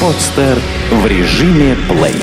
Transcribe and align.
Подстер 0.00 0.60
в 0.90 1.06
режиме 1.06 1.76
плей. 1.88 2.22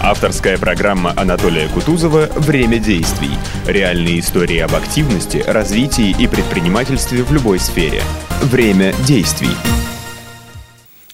Авторская 0.00 0.58
программа 0.58 1.14
Анатолия 1.16 1.68
Кутузова 1.68 2.26
«Время 2.36 2.78
действий». 2.78 3.30
Реальные 3.66 4.20
истории 4.20 4.58
об 4.58 4.74
активности, 4.74 5.38
развитии 5.38 6.14
и 6.18 6.26
предпринимательстве 6.26 7.22
в 7.22 7.32
любой 7.32 7.58
сфере. 7.58 8.02
Время 8.42 8.92
действий. 9.06 9.56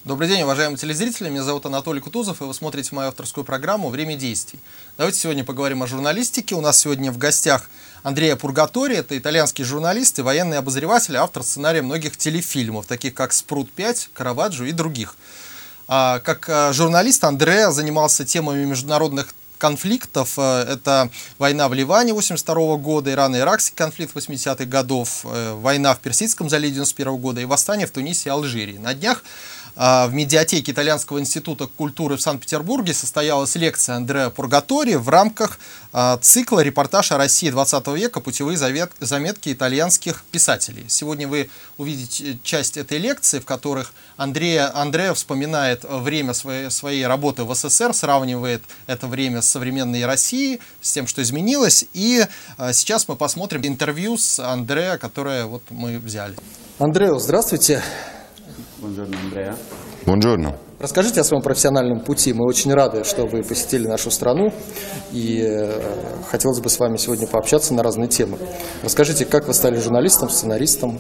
Добрый 0.04 0.26
день, 0.26 0.42
уважаемые 0.42 0.78
телезрители. 0.78 1.28
Меня 1.28 1.44
зовут 1.44 1.66
Анатолий 1.66 2.00
Кутузов, 2.00 2.40
и 2.40 2.44
вы 2.44 2.54
смотрите 2.54 2.94
мою 2.94 3.08
авторскую 3.08 3.44
программу 3.44 3.90
«Время 3.90 4.16
действий». 4.16 4.58
Давайте 4.96 5.20
сегодня 5.20 5.44
поговорим 5.44 5.82
о 5.82 5.86
журналистике. 5.86 6.54
У 6.54 6.62
нас 6.62 6.80
сегодня 6.80 7.12
в 7.12 7.18
гостях 7.18 7.68
Андрея 8.02 8.36
Пургатори. 8.36 8.96
Это 8.96 9.16
итальянский 9.16 9.64
журналист 9.64 10.18
и 10.18 10.22
военный 10.22 10.58
обозреватель, 10.58 11.16
автор 11.16 11.42
сценария 11.42 11.82
многих 11.82 12.16
телефильмов, 12.16 12.86
таких 12.86 13.14
как 13.14 13.32
«Спрут-5», 13.32 14.08
«Караваджо» 14.12 14.64
и 14.64 14.72
других. 14.72 15.16
А, 15.88 16.20
как 16.20 16.48
а, 16.48 16.72
журналист 16.72 17.24
Андреа 17.24 17.70
занимался 17.70 18.24
темами 18.24 18.64
международных 18.64 19.34
конфликтов. 19.58 20.34
Э, 20.38 20.64
это 20.68 21.10
война 21.38 21.68
в 21.68 21.74
Ливане 21.74 22.14
82 22.14 22.76
года, 22.76 23.10
Ирано-Иракский 23.10 23.74
конфликт 23.74 24.14
80-х 24.16 24.64
годов, 24.64 25.24
э, 25.24 25.54
война 25.54 25.94
в 25.94 25.98
Персидском 25.98 26.48
заливе 26.48 26.74
91 26.74 27.16
года 27.16 27.40
и 27.40 27.44
восстание 27.44 27.86
в 27.86 27.90
Тунисе 27.90 28.30
и 28.30 28.32
Алжире. 28.32 28.78
На 28.78 28.94
днях 28.94 29.22
в 29.78 30.10
медиатеке 30.12 30.72
Итальянского 30.72 31.20
института 31.20 31.68
культуры 31.68 32.16
в 32.16 32.20
Санкт-Петербурге 32.20 32.92
состоялась 32.92 33.54
лекция 33.54 33.94
Андреа 33.94 34.28
Пургатори 34.28 34.96
в 34.96 35.08
рамках 35.08 35.60
а, 35.92 36.18
цикла 36.18 36.60
«Репортаж 36.60 37.12
о 37.12 37.16
России 37.16 37.48
20 37.48 37.86
века. 37.88 38.18
Путевые 38.18 38.58
заметки 38.58 39.52
итальянских 39.52 40.24
писателей». 40.32 40.84
Сегодня 40.88 41.28
вы 41.28 41.48
увидите 41.76 42.40
часть 42.42 42.76
этой 42.76 42.98
лекции, 42.98 43.38
в 43.38 43.44
которых 43.44 43.92
Андрея, 44.16 44.76
Андреа 44.76 45.14
вспоминает 45.14 45.84
время 45.84 46.34
своей, 46.34 46.70
своей 46.72 47.06
работы 47.06 47.44
в 47.44 47.54
СССР, 47.54 47.94
сравнивает 47.94 48.64
это 48.88 49.06
время 49.06 49.42
с 49.42 49.48
современной 49.48 50.04
Россией, 50.04 50.60
с 50.80 50.90
тем, 50.90 51.06
что 51.06 51.22
изменилось. 51.22 51.84
И 51.94 52.26
а, 52.56 52.72
сейчас 52.72 53.06
мы 53.06 53.14
посмотрим 53.14 53.62
интервью 53.64 54.18
с 54.18 54.40
Андреа, 54.40 54.98
которое 54.98 55.44
вот 55.46 55.62
мы 55.70 56.00
взяли. 56.00 56.34
Андрео, 56.80 57.20
здравствуйте. 57.20 57.80
Buongiorno 58.79 59.17
Andrea. 59.17 59.55
Buongiorno. 60.05 60.55
Расскажите 60.79 61.21
о 61.21 61.23
своем 61.23 61.41
профессиональном 61.41 62.01
пути. 62.01 62.33
Мы 62.33 62.45
очень 62.45 62.73
рады, 62.73 63.03
что 63.05 63.25
вы 63.25 63.41
посетили 63.41 63.87
нашу 63.87 64.11
страну, 64.11 64.51
и 65.13 65.41
э, 65.41 65.79
хотелось 66.29 66.59
бы 66.59 66.69
с 66.69 66.77
вами 66.77 66.97
сегодня 66.97 67.25
пообщаться 67.25 67.73
на 67.73 67.81
разные 67.83 68.09
темы. 68.09 68.37
Расскажите, 68.83 69.25
как 69.25 69.47
вы 69.47 69.53
стали 69.53 69.77
журналистом, 69.79 70.29
сценаристом? 70.29 70.99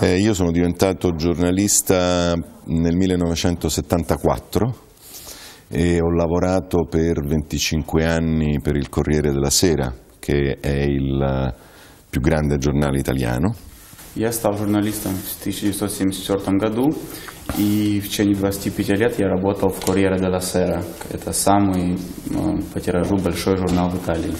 Eh, 0.00 0.18
io 0.20 0.34
sono 0.34 0.52
diventato 0.52 1.10
giornalista 1.16 2.34
nel 2.66 2.94
1974 2.94 4.74
e 5.68 6.00
ho 6.00 6.10
lavorato 6.10 6.86
per 6.88 7.26
25 7.26 8.04
anni 8.04 8.60
per 8.60 8.76
il 8.76 8.88
Corriere 8.88 9.32
della 9.32 9.50
Sera, 9.50 9.92
che 10.20 10.58
è 10.60 10.82
il 10.82 11.52
più 12.08 12.20
grande 12.20 12.58
giornale 12.58 12.98
italiano. 13.00 13.54
Я 14.15 14.31
стал 14.31 14.55
журналистом 14.55 15.13
в 15.13 15.39
1974 15.39 16.57
году, 16.57 16.91
и 17.57 17.99
в 17.99 18.09
течение 18.09 18.35
25 18.35 18.89
лет 18.89 19.17
я 19.17 19.27
работал 19.27 19.69
в 19.69 19.79
Corriere 19.79 20.19
della 20.19 20.39
Sera. 20.39 20.83
Это 21.11 21.33
самый 21.33 21.97
по 22.73 22.79
тиражу 22.79 23.17
большой 23.17 23.57
журнал 23.57 23.89
в 23.89 23.95
Италии. 23.95 24.33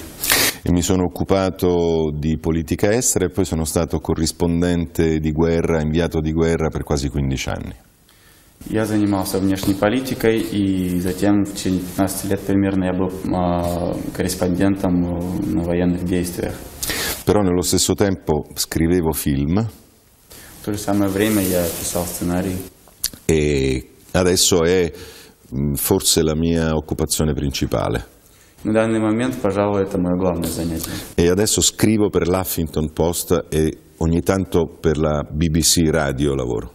E 0.66 0.72
mi 0.72 0.82
sono 0.82 1.04
occupato 1.04 2.12
di 2.14 2.38
politica 2.38 2.94
estera 2.94 3.26
e 3.26 3.30
poi 3.30 3.46
sono 3.46 3.66
stato 3.66 4.00
corrispondente 4.00 5.20
di 5.20 5.32
guerra, 5.32 5.82
inviato 5.82 6.22
di 6.22 6.32
guerra 6.32 6.70
per 6.70 6.84
quasi 6.84 7.10
15 7.10 7.50
anni. 7.50 7.74
Я 8.70 8.86
занимался 8.86 9.40
внешней 9.40 9.74
политикой, 9.74 10.40
и 10.40 11.00
затем 11.02 11.44
в 11.44 11.54
течение 11.54 11.82
15 11.82 12.26
лет 12.30 12.40
примерно 12.42 12.86
я 12.86 12.94
был 12.94 13.12
корреспондентом 14.16 15.02
на 15.02 15.64
военных 15.64 16.06
действиях. 16.06 16.54
però 17.25 17.43
nello 17.43 17.63
stesso 17.63 17.95
tempo 17.95 18.47
scrivevo 18.55 19.13
film. 19.13 19.67
В 20.61 20.65
то 20.65 20.73
же 20.73 20.79
самое 20.79 21.11
время 21.11 21.43
я 21.43 21.65
писал 21.65 22.05
сценарий. 22.05 22.57
E 23.27 23.91
adesso 24.13 24.65
è 24.65 24.93
forse 25.75 26.23
la 26.23 26.35
mia 26.35 26.75
occupazione 26.75 27.33
principale. 27.35 28.05
На 28.65 28.73
данный 28.73 28.99
момент, 28.99 29.41
пожалуй, 29.41 29.83
это 29.83 29.99
мое 29.99 30.17
главное 30.17 30.51
занятие. 30.51 30.91
E 31.15 31.29
adesso 31.29 31.61
scrivo 31.61 32.11
per 32.11 32.27
l'Huffington 32.27 32.93
Post 32.93 33.47
e 33.49 33.79
ogni 33.99 34.21
tanto 34.23 34.67
per 34.81 34.99
la 34.99 35.23
BBC 35.23 35.89
Radio 35.91 36.35
lavoro. 36.35 36.73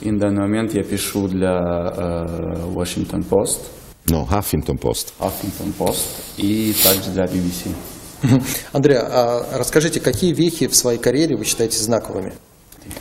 И 0.00 0.10
на 0.10 0.18
данный 0.18 0.40
момент 0.40 0.74
я 0.74 0.82
пишу 0.82 1.28
для 1.28 1.54
uh, 1.60 2.74
Washington 2.74 3.22
Post. 3.22 3.60
No, 4.10 4.26
Huffington 4.28 4.76
Post. 4.78 5.12
Huffington 5.20 5.72
Post 5.78 6.08
и 6.38 6.74
также 6.82 7.12
для 7.12 7.24
BBC. 7.26 7.68
Andrea, 8.73 9.07
а 9.09 9.57
расскажите, 9.57 9.99
какие 9.99 10.33
вехи 10.33 10.67
в 10.67 10.75
своей 10.75 10.99
карьере 10.99 11.35
вы 11.35 11.45
считаете 11.45 11.77
знаковыми? 11.77 12.33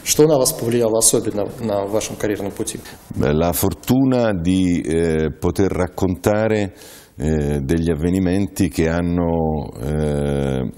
Что 0.05 0.27
на 0.27 0.37
вас 0.37 0.53
повлияло 0.53 0.99
особенно 0.99 1.47
на 1.61 1.87
вашем 1.87 2.17
карьерном 2.17 2.53
пути? 2.53 2.81
La 3.17 3.53
fortuna 3.53 4.33
di 4.33 4.81
eh, 4.81 5.31
poter 5.31 5.71
raccontare 5.71 6.75
eh, 7.17 7.61
degli 7.61 7.91
avvenimenti 7.91 8.69
che 8.69 8.89
hanno 8.89 9.71
eh, 9.81 10.71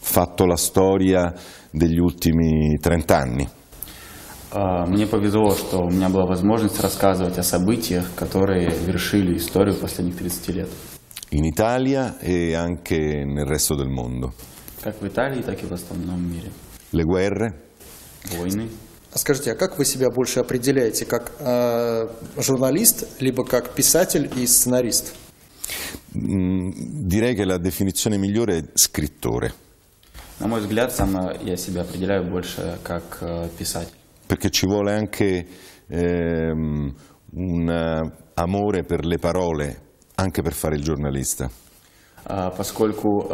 fatto 0.00 0.46
la 0.46 0.56
storia 0.56 1.32
degli 1.70 1.98
ultimi 1.98 2.76
30 2.80 3.16
anni. 3.16 3.48
Мне 4.50 5.06
повезло, 5.06 5.50
что 5.50 5.80
у 5.80 5.90
меня 5.90 6.08
была 6.08 6.24
возможность 6.24 6.80
рассказывать 6.80 7.36
о 7.36 7.42
событиях, 7.42 8.06
которые 8.16 8.70
вершили 8.70 9.36
историю 9.36 9.76
последних 9.76 10.16
30 10.16 10.48
лет. 10.48 10.68
in 11.29 11.45
Italia 11.45 12.17
e 12.19 12.53
anche 12.53 13.23
nel 13.25 13.45
resto 13.45 13.75
del 13.75 13.89
mondo. 13.89 14.33
Как 14.81 15.01
в 15.01 15.07
Италии, 15.07 15.41
так 15.41 15.61
и 15.63 15.65
в 15.65 15.71
остальном 15.71 16.21
мире. 16.29 16.51
Le 16.91 17.03
guerre. 17.03 17.53
Войны. 18.37 18.69
А 19.11 19.17
скажите, 19.17 19.51
а 19.51 19.55
как 19.55 19.77
вы 19.77 19.85
себя 19.85 20.09
больше 20.09 20.39
определяете, 20.39 21.05
как 21.05 21.31
э, 21.39 22.07
журналист, 22.37 23.21
либо 23.21 23.45
как 23.45 23.73
писатель 23.75 24.29
и 24.35 24.47
сценарист? 24.47 25.15
Direi 26.13 27.35
che 27.35 27.45
la 27.45 27.57
definizione 27.57 28.17
migliore 28.17 28.57
è 28.57 28.63
scrittore. 28.73 29.53
На 30.39 30.47
мой 30.47 30.61
взгляд, 30.61 30.91
сам 30.91 31.15
я 31.43 31.55
себя 31.57 31.81
определяю 31.81 32.29
больше 32.29 32.77
как 32.83 33.19
э, 33.21 33.49
писатель. 33.57 33.93
Perché 34.27 34.49
ci 34.49 34.65
vuole 34.65 34.93
anche 34.93 35.47
eh, 35.87 36.51
un 36.51 38.11
amore 38.33 38.83
per 38.83 39.05
le 39.05 39.19
parole 39.19 39.81
anche 40.18 40.42
per 40.42 40.52
fare 40.52 40.76
il 40.76 40.82
giornalista. 40.82 41.50
Поскольку, 42.24 43.26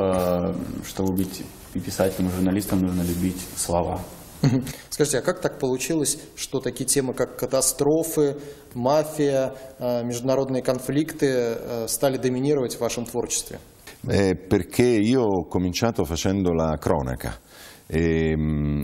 чтобы 0.87 1.15
быть 1.15 1.43
писателем 1.73 2.29
и 2.29 2.31
журналистом, 2.31 2.81
нужно 2.81 3.03
любить 3.03 3.41
слова. 3.57 4.01
Скажите, 4.91 5.19
а 5.19 5.23
как 5.23 5.41
так 5.41 5.59
получилось, 5.59 6.19
что 6.37 6.61
такие 6.61 6.85
темы, 6.85 7.15
как 7.15 7.37
катастрофы, 7.37 8.37
мафия, 8.75 9.55
международные 9.81 10.63
конфликты 10.63 11.89
стали 11.89 12.19
доминировать 12.19 12.77
в 12.77 12.81
вашем 12.81 13.07
творчестве? 13.07 13.59
Perché 14.07 15.01
io 15.01 15.23
ho 15.23 15.47
cominciato 15.49 16.05
facendo 16.05 16.53
la 16.53 16.77
cronaca. 16.79 17.39
E, 17.87 18.35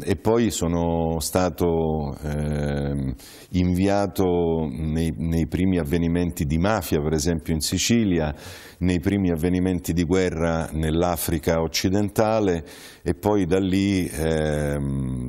e, 0.02 0.16
poi 0.16 0.50
sono 0.50 1.20
stato 1.20 2.14
eh, 2.22 3.14
inviato 3.52 4.68
nei, 4.70 5.14
nei, 5.16 5.46
primi 5.46 5.78
avvenimenti 5.78 6.44
di 6.44 6.58
mafia, 6.58 7.00
per 7.00 7.14
esempio 7.14 7.54
in 7.54 7.60
Sicilia, 7.60 8.34
nei 8.80 9.00
primi 9.00 9.30
avvenimenti 9.30 9.94
di 9.94 10.04
guerra 10.04 10.68
nell'Africa 10.72 11.62
occidentale 11.62 12.64
e 13.02 13.14
poi 13.14 13.46
da 13.46 13.58
lì 13.58 14.06
eh, 14.06 14.76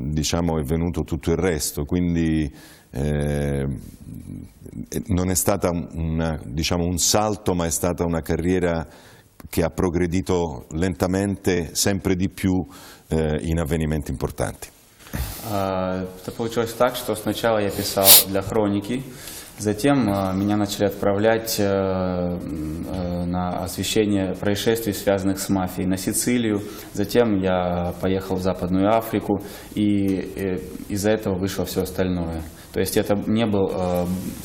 diciamo, 0.10 0.60
è 0.60 0.64
venuto 0.64 1.04
tutto 1.04 1.32
il 1.32 1.38
resto. 1.38 1.86
Quindi 1.86 2.52
eh, 2.92 3.66
non 5.08 5.30
è 5.30 5.36
stata 5.36 5.70
una, 5.70 6.38
diciamo, 6.46 6.84
un 6.84 6.98
salto, 6.98 7.54
ma 7.54 7.66
è 7.66 7.72
stata 7.72 8.04
una 8.04 8.22
carriera 8.22 8.86
che 9.50 9.64
ha 9.64 9.70
progredito 9.70 10.68
lentamente 10.72 11.74
sempre 11.74 12.16
di 12.16 12.30
più 12.30 12.64
eh, 13.12 13.40
in 13.42 13.60
avvenimenti 13.60 14.12
importanti. 14.12 14.70
Это 15.44 16.32
получилось 16.38 16.72
так, 16.74 16.96
что 16.96 17.16
сначала 17.16 17.58
я 17.60 17.70
писал 17.70 18.08
для 18.28 18.42
хроники, 18.42 19.04
затем 19.58 20.06
меня 20.06 20.56
начали 20.56 20.86
отправлять 20.86 21.60
на 21.60 23.50
освещение 23.64 24.36
происшествий, 24.36 24.94
связанных 24.94 25.40
с 25.40 25.50
мафией, 25.50 25.88
на 25.88 25.98
Сицилию. 25.98 26.62
Затем 26.94 27.42
я 27.42 27.94
поехал 28.00 28.36
в 28.36 28.42
Западную 28.42 28.96
Африку, 28.96 29.42
и 29.76 30.64
из-за 30.88 31.12
этого 31.12 31.36
вышло 31.38 31.66
все 31.66 31.82
остальное. 31.82 32.42
То 32.72 32.80
есть 32.80 32.96
это 32.96 33.16
не 33.28 33.46
был 33.46 33.70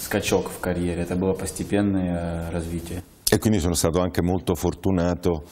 скачок 0.00 0.48
в 0.48 0.58
карьере, 0.58 1.02
это 1.02 1.14
было 1.14 1.34
постепенное 1.34 2.50
развитие. 2.50 3.02
E 3.30 3.38
quindi 3.38 3.60
sono 3.60 3.74
stato 3.74 4.00
anche 4.00 4.22
molto 4.22 4.54
fortunato 4.54 5.44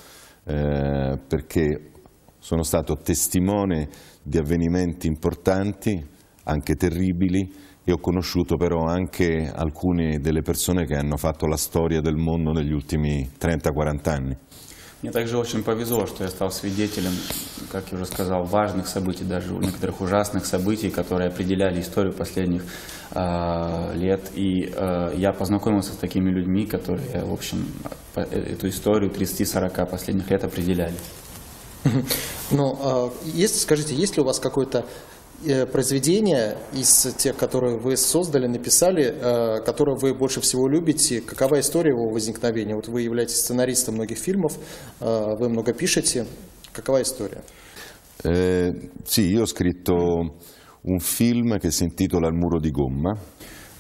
eh, 0.47 1.19
perché 1.29 1.93
sono 2.44 2.64
stato 2.64 2.96
testimone 2.96 3.90
di 4.24 4.38
avvenimenti 4.38 5.08
importanti, 5.08 6.04
anche 6.44 6.76
terribili, 6.76 7.52
e 7.84 7.92
ho 7.92 7.98
conosciuto 8.00 8.56
però 8.56 8.86
anche 8.86 9.52
alcune 9.54 10.20
delle 10.20 10.42
persone 10.42 10.86
che 10.86 10.96
hanno 10.96 11.18
fatto 11.18 11.48
la 11.48 11.58
storia 11.58 12.02
del 12.02 12.16
mondo 12.16 12.52
negli 12.52 12.72
ultimi 12.72 13.30
30-40 13.40 14.10
anni. 14.10 14.38
Мне 15.02 15.14
также 15.14 15.38
очень 15.38 15.64
повезло, 15.64 16.06
что 16.08 16.26
я 16.26 16.30
стал 16.30 16.52
свидетелем, 16.52 17.14
как 17.72 17.86
я 17.90 17.96
уже 17.96 18.06
сказал, 18.06 18.44
важных 18.44 18.86
событий, 18.86 19.24
даже 19.24 19.54
некоторых 19.54 20.02
ужасных 20.02 20.46
событий, 20.46 20.90
которые 20.90 21.30
определяли 21.30 21.80
историю 21.80 22.14
последних 22.14 22.64
э, 23.12 23.96
лет. 23.96 24.30
И 24.36 24.66
э, 24.66 25.14
я 25.16 25.32
познакомился 25.32 25.94
с 25.94 25.96
такими 25.96 26.30
людьми, 26.30 26.66
которые, 26.66 27.24
в 27.24 27.32
общем, 27.32 27.66
эту 28.14 28.68
историю 28.68 29.10
30-40 29.10 29.90
последних 29.90 30.30
лет 30.30 30.44
определяли. 30.44 30.96
Ну, 32.51 33.11
есть, 33.25 33.63
скажите, 33.63 33.95
есть 33.95 34.17
ли 34.17 34.23
у 34.23 34.27
вас 34.27 34.39
какой-то 34.39 34.85
Э, 35.47 35.67
произведения 35.67 36.57
из 36.73 37.03
тех, 37.19 37.37
которые 37.37 37.77
вы 37.77 37.99
создали, 37.99 38.47
написали, 38.47 39.05
э, 39.05 39.61
которые 39.63 39.97
вы 40.01 40.15
больше 40.15 40.41
всего 40.41 40.69
любите? 40.69 41.21
Какова 41.21 41.61
история 41.61 41.91
его 41.91 42.09
возникновения? 42.09 42.75
Вот 42.75 42.89
вы 42.89 43.03
являетесь 43.03 43.41
сценаристом 43.41 43.97
многих 43.97 44.17
фильмов, 44.17 44.57
э, 45.01 45.37
вы 45.39 45.51
много 45.51 45.75
пишете. 45.75 46.27
Какова 46.73 47.03
история? 47.03 47.43
Eh, 48.23 48.73
sì, 49.05 49.27
io 49.27 49.43
ho 49.43 49.47
scritto 49.47 49.95
un 50.83 50.99
film 51.01 51.59
che 51.59 51.71
si 51.71 51.85
intitola 51.85 52.29
Il 52.29 52.35
muro 52.35 52.59
di 52.59 52.71
gomma. 52.71 53.19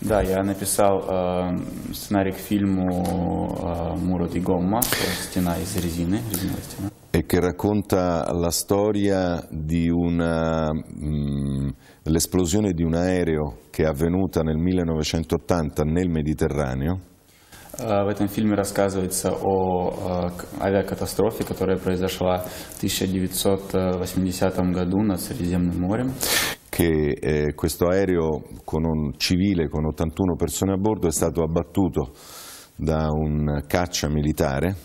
Да, 0.01 0.21
я 0.21 0.43
написал 0.43 1.01
э, 1.09 1.95
сценарий 1.95 2.33
к 2.33 2.37
фильму 2.37 3.56
э, 3.56 3.97
«Муро 3.97 4.27
Gomma», 4.27 4.83
«Стена 5.31 5.56
из 5.59 5.75
резины», 5.77 6.21
резиновая 6.31 6.62
стена. 6.62 6.94
e 7.24 7.26
che 7.26 7.40
racconta 7.40 8.31
la 8.34 8.52
storia 8.52 9.44
di 9.50 9.90
una, 9.90 10.72
mh, 10.72 11.74
l'esplosione 12.04 12.74
di 12.74 12.84
un 12.84 12.94
aereo 12.94 13.62
che 13.72 13.84
è 13.84 13.88
avvenuta 13.88 14.42
nel 14.42 14.58
1980 14.58 15.84
nel 15.84 16.10
Mediterraneo. 16.10 17.00
В 17.78 18.08
этом 18.10 18.28
фильме 18.28 18.56
рассказывается 18.56 19.31
о 19.31 20.31
авиакатастрофе, 20.60 21.46
которая 21.46 21.78
произошла 21.78 22.40
в 22.40 22.84
1980 22.84 24.64
году 24.74 25.02
над 25.02 25.22
Средиземным 25.22 25.80
морем. 25.80 26.12
Che 26.70 27.18
eh, 27.22 27.54
questo 27.56 27.88
aereo 27.88 28.44
con 28.66 28.84
un 28.84 29.14
civile 29.18 29.70
con 29.70 29.86
81 29.86 30.36
persone 30.36 30.74
a 30.74 30.78
bordo 30.78 31.08
è 31.08 31.12
stato 31.12 31.42
abbattuto 31.42 32.12
da 32.76 33.08
un 33.12 33.64
caccia 33.66 34.10
militare. 34.10 34.76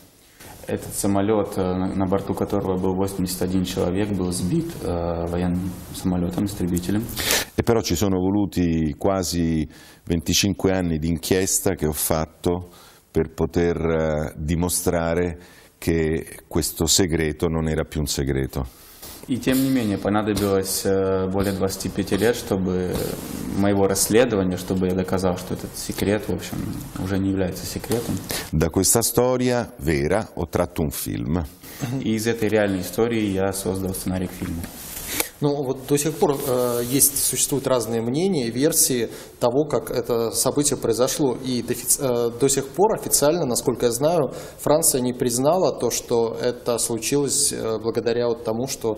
Этот 0.69 0.95
самолет, 0.95 1.57
на 1.59 2.07
борту 2.07 2.33
которого 2.33 2.79
был 2.79 2.97
81 2.97 3.65
человек, 3.65 4.09
был 4.11 4.33
сбит 4.33 4.73
э, 4.83 5.27
военным 5.29 5.71
самолетом, 5.93 6.47
истребителем. 6.47 7.05
E 7.55 7.63
però 7.63 7.83
ci 7.83 7.95
sono 7.95 8.19
voluti 8.19 8.95
quasi 8.97 9.69
25 10.05 10.73
anni 10.73 10.99
di 10.99 11.09
inchiesta 11.09 11.75
che 11.75 11.87
ho 11.87 11.93
fatto 11.93 12.71
per 13.11 13.33
poter 13.35 13.77
eh, 13.77 14.33
dimostrare 14.37 15.39
che 15.79 16.41
questo 16.49 16.87
segreto 16.87 17.47
non 17.49 17.69
era 17.69 17.85
più 17.85 18.01
un 18.01 18.07
segreto. 18.07 18.67
И 19.30 19.38
тем 19.38 19.64
не 19.64 19.70
менее 19.70 20.00
понадобилось 20.00 20.82
э, 20.86 21.28
более 21.28 21.54
25 21.54 22.12
лет, 22.14 22.36
чтобы 22.36 22.96
моего 23.56 23.88
расследования, 23.88 24.58
чтобы 24.58 24.88
я 24.88 24.96
доказал, 24.96 25.38
что 25.38 25.54
этот 25.54 25.70
секрет, 25.78 26.24
в 26.28 26.34
общем, 26.34 26.58
уже 26.98 27.20
не 27.20 27.30
является 27.30 27.64
секретом. 27.68 28.18
Da 28.52 28.72
questa 28.72 29.04
storia 29.04 29.72
vera 29.78 30.28
ho 30.34 30.50
tratto 30.50 30.82
un 30.82 30.90
film. 30.90 31.46
И 32.02 32.16
из 32.16 32.26
этой 32.26 32.50
реальной 32.50 32.82
истории 32.82 33.22
я 33.22 33.54
создал 33.54 33.94
сценарий 33.94 34.26
к 34.26 34.32
фильму. 34.32 34.64
Ну 35.42 35.64
вот 35.64 35.88
до 35.88 35.98
сих 35.98 36.16
пор 36.16 36.38
э, 36.46 36.82
есть, 36.84 37.24
существуют 37.24 37.66
разные 37.66 38.02
мнения, 38.02 38.50
версии 38.50 39.10
того, 39.40 39.64
как 39.64 39.90
это 39.90 40.32
событие 40.32 40.78
произошло. 40.78 41.38
И 41.46 41.62
до, 41.62 41.74
э, 41.74 42.32
до 42.38 42.50
сих 42.50 42.68
пор 42.68 42.96
официально, 42.96 43.46
насколько 43.46 43.86
я 43.86 43.92
знаю, 43.94 44.34
Франция 44.60 45.00
не 45.00 45.14
признала 45.14 45.72
то, 45.72 45.92
что 45.92 46.38
это 46.42 46.78
случилось 46.78 47.54
э, 47.54 47.78
благодаря 47.82 48.28
вот 48.28 48.44
тому, 48.44 48.68
что 48.68 48.98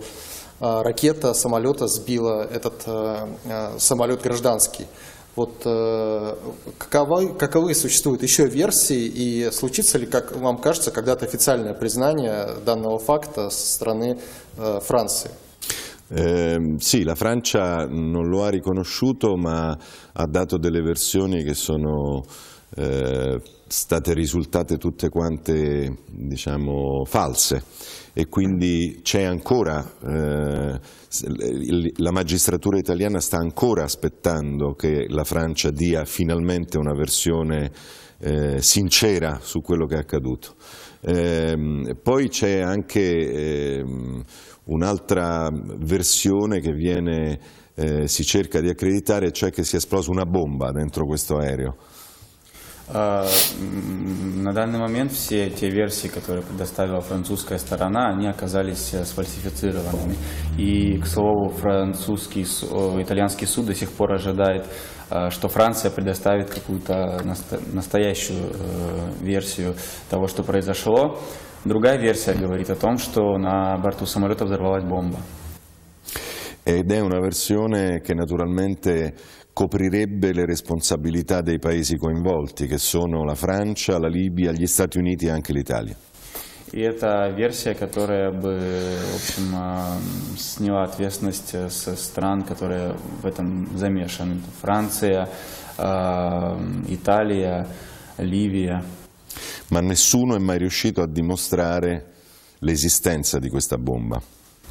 ракета 0.58 1.32
самолета 1.32 1.86
сбила 1.86 2.42
этот 2.42 2.82
э, 2.86 3.28
э, 3.44 3.78
самолет 3.78 4.22
гражданский. 4.22 4.88
Вот 5.36 5.62
э, 5.64 6.36
каковы, 6.76 7.34
каковы 7.34 7.72
существуют 7.76 8.24
еще 8.24 8.46
версии 8.46 9.06
и 9.06 9.50
случится 9.52 9.96
ли, 9.96 10.06
как 10.06 10.36
вам 10.36 10.58
кажется, 10.58 10.90
когда-то 10.90 11.24
официальное 11.24 11.72
признание 11.72 12.48
данного 12.66 12.98
факта 12.98 13.48
со 13.48 13.74
стороны 13.74 14.18
э, 14.58 14.80
Франции? 14.80 15.30
Eh, 16.14 16.74
sì, 16.76 17.04
la 17.04 17.14
Francia 17.14 17.86
non 17.86 18.28
lo 18.28 18.44
ha 18.44 18.50
riconosciuto 18.50 19.34
ma 19.36 19.74
ha 20.12 20.26
dato 20.26 20.58
delle 20.58 20.82
versioni 20.82 21.42
che 21.42 21.54
sono 21.54 22.22
eh, 22.74 23.40
state 23.66 24.12
risultate 24.12 24.76
tutte 24.76 25.08
quante 25.08 26.00
diciamo, 26.10 27.04
false 27.06 27.62
e 28.12 28.28
quindi 28.28 29.00
c'è 29.02 29.22
ancora, 29.22 29.82
eh, 30.06 30.78
la 31.96 32.12
magistratura 32.12 32.76
italiana 32.76 33.18
sta 33.20 33.38
ancora 33.38 33.84
aspettando 33.84 34.74
che 34.74 35.06
la 35.08 35.24
Francia 35.24 35.70
dia 35.70 36.04
finalmente 36.04 36.76
una 36.76 36.92
versione 36.92 37.70
eh, 38.18 38.60
sincera 38.60 39.38
su 39.40 39.60
quello 39.60 39.86
che 39.86 39.94
è 39.94 39.98
accaduto. 39.98 40.54
Eh, 41.04 41.96
poi 42.00 42.28
c'è 42.28 42.60
anche 42.60 43.78
ehm, 43.80 44.22
un'altra 44.66 45.48
versione 45.78 46.60
che 46.60 46.72
viene, 46.72 47.40
eh, 47.74 48.06
si 48.06 48.22
cerca 48.22 48.60
di 48.60 48.68
accreditare, 48.68 49.32
cioè 49.32 49.50
che 49.50 49.64
sia 49.64 49.78
esplosa 49.78 50.12
una 50.12 50.26
bomba 50.26 50.70
dentro 50.70 51.04
questo 51.04 51.38
aereo. 51.38 51.76
На 52.92 54.52
данный 54.52 54.78
момент 54.78 55.12
все 55.12 55.48
те 55.48 55.70
версии, 55.70 56.08
которые 56.08 56.44
предоставила 56.44 57.00
французская 57.00 57.58
сторона, 57.58 58.10
они 58.10 58.26
оказались 58.26 58.94
сфальсифицированными. 59.04 60.16
И, 60.58 60.98
к 60.98 61.06
слову, 61.06 61.48
французский, 61.48 62.42
итальянский 62.42 63.46
суд 63.46 63.66
до 63.66 63.74
сих 63.74 63.90
пор 63.92 64.12
ожидает, 64.12 64.66
что 65.30 65.48
Франция 65.48 65.90
предоставит 65.90 66.50
какую-то 66.50 67.22
настоящую 67.72 68.52
версию 69.20 69.74
того, 70.10 70.26
что 70.26 70.42
произошло. 70.42 71.18
Другая 71.64 71.98
версия 71.98 72.34
говорит 72.34 72.68
о 72.70 72.76
том, 72.76 72.98
что 72.98 73.38
на 73.38 73.78
борту 73.78 74.04
самолета 74.04 74.44
взорвалась 74.44 74.84
бомба. 74.84 75.18
Ed 76.64 76.92
è 76.92 77.00
una 77.00 77.18
versione 77.18 78.00
che 78.02 78.14
naturalmente 78.14 79.14
coprirebbe 79.53 80.33
le 80.33 80.45
responsabilità 80.45 81.41
dei 81.41 81.59
paesi 81.59 81.97
coinvolti, 81.97 82.67
che 82.67 82.77
sono 82.77 83.23
la 83.23 83.35
Francia, 83.35 83.97
la 83.97 84.07
Libia, 84.07 84.51
gli 84.51 84.67
Stati 84.67 84.97
Uniti 84.97 85.25
e 85.25 85.29
anche 85.29 85.53
l'Italia. 85.53 85.95
И 86.73 86.81
это 86.81 87.29
версия, 87.29 87.73
которая 87.73 88.29
бы, 88.29 88.59
в 88.59 89.15
общем, 89.15 90.37
сняла 90.37 90.83
ответственность 90.83 91.55
со 91.71 91.95
стран, 91.95 92.41
которые 92.41 92.93
в 93.21 93.25
этом 93.25 93.77
замешаны. 93.77 94.41
Франция, 94.61 95.29
Италия, 96.89 97.67
Ливия. 98.17 98.83
ma 99.69 99.81
nessuno 99.81 100.35
è 100.35 100.39
mai 100.39 100.57
riuscito 100.57 101.01
a 101.01 101.07
dimostrare 101.07 102.13
l'esistenza 102.59 103.39
di 103.39 103.49
questa 103.49 103.77
bomba. 103.77 104.21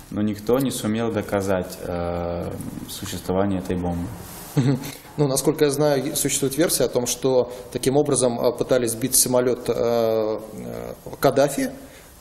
Но 0.09 0.23
никто 0.23 0.61
не 0.61 0.71
сумел 0.71 1.13
доказать 1.13 1.79
э, 1.83 2.53
существование 2.89 3.59
этой 3.59 3.77
бомбы. 3.77 4.07
Ну, 5.18 5.28
насколько 5.28 5.66
я 5.66 5.72
знаю, 5.72 6.16
существует 6.16 6.58
версия 6.58 6.86
о 6.86 6.88
том, 6.88 7.06
что 7.06 7.52
таким 7.74 7.98
образом 7.98 8.40
э, 8.40 8.58
пытались 8.58 8.92
сбить 8.92 9.14
самолет 9.14 9.68
э, 9.68 9.74
э, 9.74 10.94
Каддафи, 11.20 11.70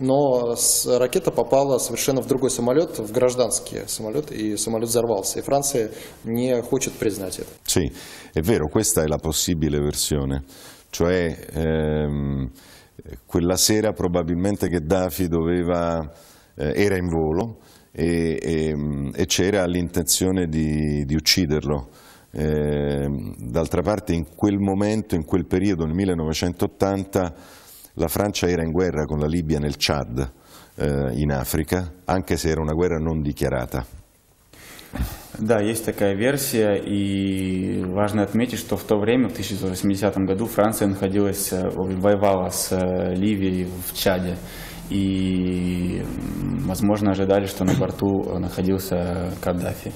но 0.01 0.57
ракета 0.87 1.31
попала 1.31 1.79
совершенно 1.79 2.21
в 2.21 2.27
другой 2.27 2.51
самолет, 2.51 2.99
в 2.99 3.13
гражданский 3.13 3.87
самолет, 3.87 4.33
и 4.33 4.57
самолет 4.57 4.89
взорвался. 4.89 5.39
И 5.39 5.43
Франция 5.43 5.93
не 6.25 6.61
хочет 6.63 6.95
признать 6.95 7.39
это. 7.39 7.49
Sì, 7.65 7.93
è 8.35 8.41
vero, 8.41 8.69
questa 8.69 9.03
è 9.03 9.07
la 9.07 9.19
possibile 9.19 9.79
versione. 9.79 10.43
Cioè, 10.91 11.47
ehm, 11.55 12.51
quella 13.27 13.57
sera 13.57 13.93
probabilmente 13.93 14.69
Gheddafi 14.69 15.29
doveva, 15.29 16.11
eh, 16.57 16.73
era 16.83 16.97
in 16.97 17.09
volo 17.09 17.59
e, 17.93 18.39
e, 18.43 18.75
e 19.15 19.27
c'era 19.27 19.65
l'intenzione 19.67 20.47
di, 20.47 21.05
di, 21.05 21.15
ucciderlo. 21.15 21.89
Eh, 22.32 23.08
d'altra 23.38 23.82
parte 23.82 24.14
in 24.14 24.26
quel 24.36 24.58
momento, 24.58 25.16
in 25.16 25.24
quel 25.24 25.46
periodo, 25.46 25.86
nel 25.86 25.96
1980, 25.96 27.34
la 27.94 28.08
Francia 28.08 28.50
era 28.50 28.62
in 28.62 28.72
guerra 28.72 29.06
con 29.06 29.20
la 29.20 29.28
Libia 29.28 29.58
nel 29.58 29.76
Chad, 29.78 30.32
eh, 30.76 31.14
in 31.14 31.32
Africa, 31.32 31.94
anche 32.04 32.36
se 32.36 32.50
era 32.50 32.62
una 32.62 32.74
guerra 32.74 32.98
non 32.98 33.22
dichiarata. 33.22 33.86
Да, 35.38 35.60
есть 35.60 35.84
такая 35.84 36.16
версия, 36.16 36.76
и 36.76 37.84
важно 37.84 38.24
отметить, 38.24 38.60
что 38.60 38.78
в 38.78 38.84
то 38.84 38.98
время, 38.98 39.28
в 39.28 39.34
1980 39.34 40.18
году, 40.26 40.46
Франция 40.46 40.88
находилась, 40.88 41.52
воевала 41.52 42.50
с 42.50 42.72
Ливией 43.14 43.66
в 43.66 43.94
Чаде. 43.94 44.38
и, 44.90 46.04
возможно, 46.66 47.12
ожидали, 47.12 47.46
что 47.46 47.64
на 47.64 47.74
борту 47.74 48.38
находился 48.38 49.34
Каддафи. 49.42 49.92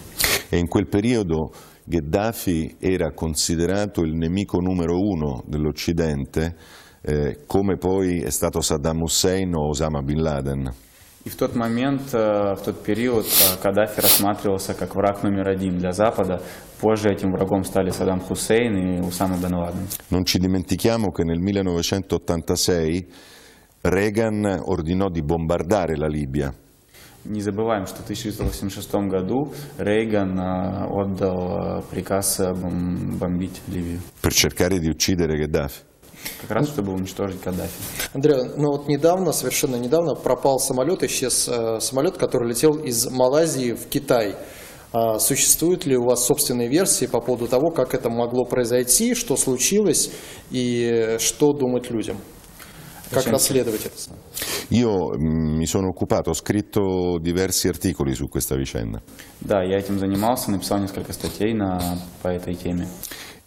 E 0.53 0.57
in 0.57 0.67
quel 0.67 0.87
periodo 0.87 1.51
Gheddafi 1.83 2.75
era 2.79 3.13
considerato 3.13 4.01
il 4.01 4.13
nemico 4.13 4.59
numero 4.59 4.99
uno 4.99 5.43
dell'Occidente, 5.45 6.55
eh, 7.01 7.39
come 7.47 7.77
poi 7.77 8.21
è 8.21 8.29
stato 8.29 8.61
Saddam 8.61 9.01
Hussein 9.01 9.55
o 9.55 9.69
Osama 9.69 10.01
Bin 10.01 10.21
Laden. 10.21 10.73
И 11.25 11.29
в 11.29 11.35
тот 11.35 11.53
момент, 11.53 12.13
в 12.13 12.59
тот 12.63 12.81
период, 12.81 13.25
Каддафи 13.61 13.99
рассматривался 13.99 14.73
как 14.73 14.95
враг 14.95 15.21
номер 15.21 15.49
один 15.49 15.77
для 15.77 15.91
Запада. 15.91 16.41
Позже 16.79 17.09
этим 17.09 17.31
врагом 17.31 17.63
стали 17.65 17.89
Саддам 17.89 18.21
Хусейн 18.21 18.77
и 18.77 19.01
Усама 19.01 19.37
бен 19.37 19.53
Ладен. 19.55 19.85
Non 20.11 20.23
ci 20.23 20.39
dimentichiamo 20.39 21.11
che 21.11 21.23
nel 21.25 21.39
1986 21.39 23.07
Reagan 23.81 24.61
ordinò 24.63 25.09
di 25.09 25.21
bombardare 25.21 25.97
la 25.97 26.07
Libia. 26.07 26.53
Не 27.24 27.40
забываем, 27.40 27.86
что 27.86 27.96
в 27.96 28.04
1986 28.04 28.94
году 29.08 29.52
Рейган 29.78 30.38
отдал 30.38 31.82
приказ 31.90 32.38
бомбить 32.38 33.62
Ливию. 33.66 34.00
Per 34.22 34.32
cercare 34.32 34.78
di 34.78 34.88
uccidere 34.88 35.38
Gheddafi. 35.38 35.94
Как 36.40 36.50
раз, 36.50 36.68
чтобы 36.68 36.92
уничтожить 36.92 37.40
Каддафи. 37.40 37.70
Андрей, 38.12 38.44
ну 38.56 38.72
вот 38.72 38.88
недавно, 38.88 39.32
совершенно 39.32 39.76
недавно 39.76 40.14
пропал 40.14 40.58
самолет, 40.58 41.02
исчез 41.02 41.48
э, 41.48 41.80
самолет, 41.80 42.16
который 42.16 42.48
летел 42.48 42.76
из 42.76 43.06
Малайзии 43.10 43.72
в 43.72 43.86
Китай. 43.88 44.36
А 44.92 45.18
существуют 45.18 45.86
ли 45.86 45.96
у 45.96 46.04
вас 46.04 46.24
собственные 46.24 46.68
версии 46.68 47.06
по 47.06 47.20
поводу 47.20 47.48
того, 47.48 47.70
как 47.70 47.94
это 47.94 48.10
могло 48.10 48.44
произойти, 48.44 49.14
что 49.14 49.36
случилось 49.36 50.10
и 50.50 51.16
что 51.18 51.52
думать 51.52 51.90
людям? 51.90 52.18
Как 53.10 53.26
расследовать 53.26 53.86
это? 53.86 53.96
Io 54.69 55.17
mi 55.17 55.65
sono 55.65 55.87
occupato, 55.87 56.29
ho 56.29 56.33
scritto 56.33 57.17
diversi 57.19 57.67
articoli 57.67 58.13
su 58.13 58.27
questa 58.27 58.55
vicenda. 58.55 59.01
Да, 59.41 59.63
я 59.63 59.77
этим 59.77 59.97
занимался, 59.97 60.51
написал 60.51 60.79
несколько 60.79 61.13
статей 61.13 61.53
на, 61.53 61.97
по 62.21 62.27
этой 62.27 62.55
теме. 62.55 62.87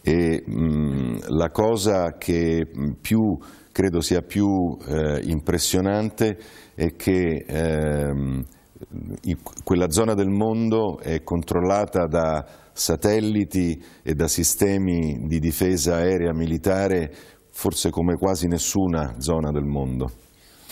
E 0.05 0.43
mh, 0.45 1.29
la 1.29 1.51
cosa 1.51 2.17
che 2.19 2.67
più 3.01 3.39
credo 3.71 4.01
sia 4.01 4.21
più 4.21 4.47
eh, 4.87 5.21
impressionante 5.25 6.39
è 6.75 6.95
che 6.95 7.45
ehm, 7.47 8.45
quella 9.63 9.91
zona 9.91 10.15
del 10.15 10.29
mondo 10.29 10.99
è 10.99 11.23
controllata 11.23 12.07
da 12.07 12.45
satelliti 12.73 13.81
e 14.03 14.15
da 14.15 14.29
sistemi 14.29 15.27
di 15.27 15.39
difesa 15.39 15.97
aerea 15.97 16.33
militare 16.35 17.13
forse 17.51 17.91
come 17.91 18.17
quasi 18.17 18.49
nessuna 18.49 19.15
zona 19.19 19.51
del 19.51 19.65
mondo. 19.65 20.11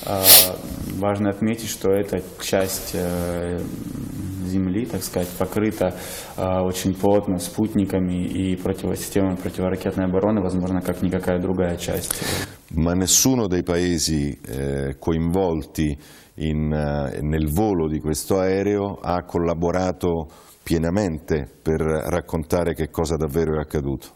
Важно 0.03 1.29
отметить, 1.29 1.69
что 1.69 1.89
эта 1.91 2.21
часть 2.41 2.95
Земли, 4.45 4.85
так 4.85 5.03
сказать, 5.03 5.29
покрыта 5.37 5.95
очень 6.37 6.93
плотно 6.93 7.39
спутниками 7.39 8.25
и 8.25 8.55
системами 8.55 9.35
противоракетной 9.35 10.05
обороны, 10.05 10.41
возможно, 10.41 10.81
как 10.81 11.01
никакая 11.01 11.39
другая 11.39 11.77
часть. 11.77 12.13
Ma 12.71 12.93
nessuno 12.93 13.47
dei 13.47 13.63
paesi 13.63 14.37
eh, 14.43 14.95
coinvolti 14.99 15.97
in, 16.35 16.67
nel 16.67 17.47
volo 17.47 17.87
di 17.87 17.99
questo 17.99 18.39
aereo 18.39 18.99
ha 19.01 19.23
collaborato 19.23 20.27
pienamente 20.63 21.47
per 21.61 21.79
raccontare 21.79 22.73
che 22.73 22.89
cosa 22.89 23.15
davvero 23.15 23.55
è 23.55 23.59
accaduto. 23.59 24.07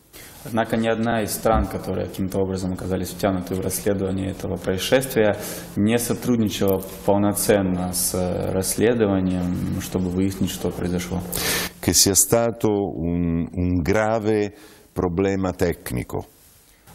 Однако 0.46 0.78
ни 0.78 0.88
одна 0.88 1.22
из 1.22 1.32
стран, 1.32 1.68
которые 1.68 2.08
каким-то 2.08 2.40
образом 2.40 2.72
оказались 2.72 3.10
втянуты 3.10 3.56
в 3.56 3.60
расследование 3.60 4.32
этого 4.32 4.56
происшествия, 4.56 5.36
не 5.76 5.98
сотрудничала 5.98 6.82
полноценно 7.06 7.92
с 7.92 8.14
расследованием, 8.54 9.82
чтобы 9.82 10.10
выяснить, 10.10 10.52
что 10.52 10.72
произошло. 10.72 11.20
Che 11.82 11.94
sia 11.94 12.16
stato 12.16 12.70
un, 12.70 13.48
un 13.52 13.82
grave 13.82 14.54
problema 14.94 15.52
tecnico. 15.52 16.26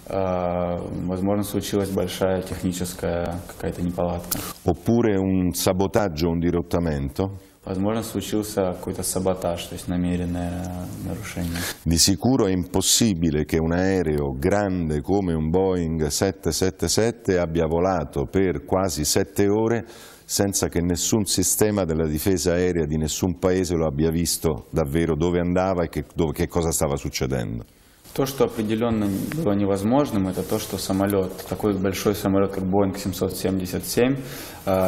Возможно, 0.06 1.42
случилась 1.44 1.88
большая 1.88 2.42
техническая 2.42 3.40
какая-то 3.48 3.82
неполадка. 3.82 4.38
Oppure 4.64 5.16
un 5.16 5.52
sabotaggio, 5.54 6.28
un 6.28 6.40
dirottamento. 6.40 7.38
Возможно, 7.65 8.03
случился 8.03 8.73
какой-то 8.73 9.03
саботаж, 9.03 9.63
то 9.65 9.75
есть 9.75 9.87
намеренное 9.87 10.87
нарушение. 11.05 11.59
Di 11.83 11.97
sicuro 11.97 12.47
è 12.47 12.51
impossibile 12.51 13.43
che 13.45 13.59
un 13.59 13.73
aereo 13.73 14.33
grande 14.37 15.01
come 15.01 15.33
un 15.33 15.49
Boeing 15.49 16.07
777 16.07 17.37
abbia 17.37 17.67
volato 17.67 18.25
per 18.25 18.63
quasi 18.63 19.03
sette 19.03 19.47
ore 19.49 19.85
senza 20.23 20.67
che 20.69 20.79
nessun 20.81 21.25
sistema 21.25 21.85
della 21.85 22.07
difesa 22.07 22.53
aerea 22.53 22.85
di 22.85 22.97
nessun 22.97 23.39
paese 23.39 23.75
lo 23.75 23.87
abbia 23.87 24.09
visto 24.09 24.67
davvero 24.71 25.15
dove 25.15 25.39
andava 25.39 25.83
e 25.83 25.89
che, 25.89 26.05
dove, 26.15 26.31
che 26.33 26.47
cosa 26.47 26.71
stava 26.71 26.95
succedendo. 26.95 27.65
То, 28.14 28.26
что 28.26 28.44
определенно 28.44 29.08
было 29.34 29.54
невозможным, 29.54 30.28
это 30.28 30.44
то, 30.44 30.60
что 30.60 30.78
самолет, 30.78 31.32
такой 31.48 31.76
большой 31.76 32.14
самолет, 32.14 32.52
как 32.52 32.62
Boeing 32.62 32.96
777, 32.96 34.16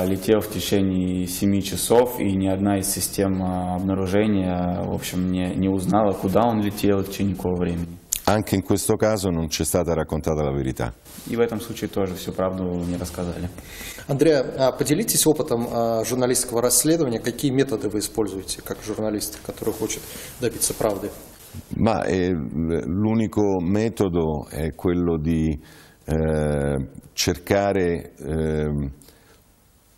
летел 0.09 0.39
в 0.39 0.49
течение 0.49 1.27
7 1.27 1.61
часов, 1.61 2.21
и 2.21 2.37
ни 2.37 2.47
одна 2.47 2.79
из 2.79 2.87
систем 2.89 3.43
обнаружения, 3.43 4.81
в 4.85 4.95
общем, 4.95 5.33
не, 5.33 5.57
не 5.57 5.69
узнала, 5.69 6.13
куда 6.13 6.43
он 6.45 6.63
летел 6.63 6.99
в 6.99 7.09
течение 7.09 7.35
какого 7.35 7.57
времени. 7.57 7.99
Anche 8.29 8.57
in 8.57 8.63
questo 8.63 8.97
caso 8.97 9.31
non 9.31 9.47
c'è 9.47 9.65
stata 9.65 9.95
raccontata 9.95 10.43
la 10.43 10.53
verità. 10.53 10.93
И 11.27 11.37
в 11.37 11.41
этом 11.41 11.61
случае 11.61 11.89
тоже 11.89 12.15
всю 12.15 12.33
правду 12.33 12.65
не 12.85 12.97
рассказали. 12.97 13.49
Андрей, 14.09 14.43
поделитесь 14.79 15.27
опытом 15.27 16.05
журналистского 16.05 16.61
расследования. 16.61 17.21
Какие 17.21 17.53
методы 17.53 17.89
вы 17.89 18.01
используете 18.01 18.63
как 18.63 18.79
журналист, 18.85 19.39
который 19.45 19.75
хочет 19.75 20.03
добиться 20.41 20.75
правды? 20.75 21.11
Ma 21.78 22.04
eh, 22.04 22.32
l'unico 22.32 23.60
metodo 23.60 24.48
è 24.50 24.74
quello 24.74 25.18
di 25.18 25.60
eh, 26.06 26.88
cercare 27.14 28.14
eh, 28.16 28.92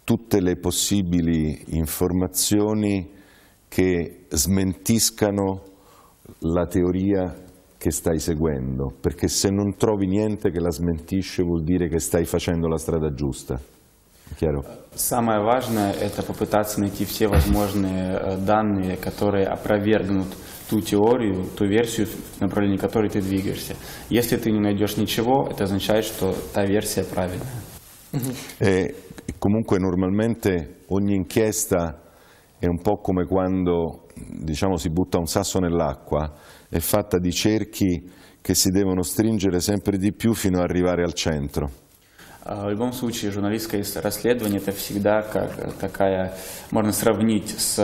tutte 0.04 0.42
le 0.42 0.58
possibili 0.58 1.78
informazioni 1.78 3.10
che 3.68 4.26
smentiscano 4.30 5.62
la 6.40 6.66
teoria 6.66 7.36
che 7.78 7.92
stai 7.92 8.20
seguendo, 8.20 8.94
perché 9.00 9.28
se 9.28 9.50
non 9.50 9.76
trovi 9.76 10.08
niente 10.08 10.52
che 10.52 10.60
la 10.60 10.72
smentisce 10.72 11.44
vuol 11.44 11.64
dire 11.64 11.90
che 11.90 12.00
stai 12.00 12.26
facendo 12.26 12.68
la 12.68 12.78
strada 12.78 13.14
giusta. 13.14 13.60
Chiaro? 14.36 14.64
Самое 14.96 15.42
важное – 15.42 16.00
это 16.00 16.24
попытаться 16.24 16.80
найти 16.80 17.04
все 17.06 17.28
возможные 17.28 18.38
данные, 18.38 18.96
которые 18.96 19.46
опровергнут 19.46 20.28
ту 20.70 20.82
теорию, 20.82 21.46
ту 21.56 21.66
версию, 21.66 22.08
в 22.08 22.42
направлении 22.42 22.78
которой 22.78 23.10
ты 23.10 23.22
двигаешься. 23.22 23.76
Если 24.10 24.38
ты 24.38 24.52
не 24.52 24.60
найдешь 24.60 24.98
ничего, 24.98 25.48
это 25.50 25.66
означает, 25.66 26.06
что 26.06 26.36
та 26.54 26.66
версия 26.66 27.04
правильная. 27.04 27.48
E 28.60 28.96
comunque 29.40 29.80
normalmente 29.80 30.84
ogni 30.90 31.16
inchiesta 31.16 32.00
è 32.60 32.68
un 32.68 32.80
po' 32.82 32.98
come 33.02 33.26
quando 33.26 34.08
diciamo, 34.16 34.78
si 34.78 34.90
butta 34.90 35.18
un 35.18 35.26
sasso 35.26 35.60
nell'acqua, 35.60 36.32
è 36.70 36.80
fatta 36.80 37.18
di 37.18 37.32
cerchi 37.32 38.10
che 38.42 38.54
si 38.56 38.70
devono 38.70 39.02
stringere 39.02 39.60
sempre 39.60 39.98
di 39.98 40.14
più 40.14 40.34
fino 40.34 40.60
ad 40.60 40.70
arrivare 40.70 41.04
al 41.04 41.14
centro. 41.14 41.70
В 42.45 42.71
любом 42.71 42.93
случае, 42.93 43.31
журналистское 43.31 43.85
расследование 43.97 44.59
это 44.59 44.73
всегда 44.73 45.23
как 45.23 45.75
такая, 45.75 46.35
можно 46.71 46.93
сравнить 46.93 47.55
с 47.59 47.75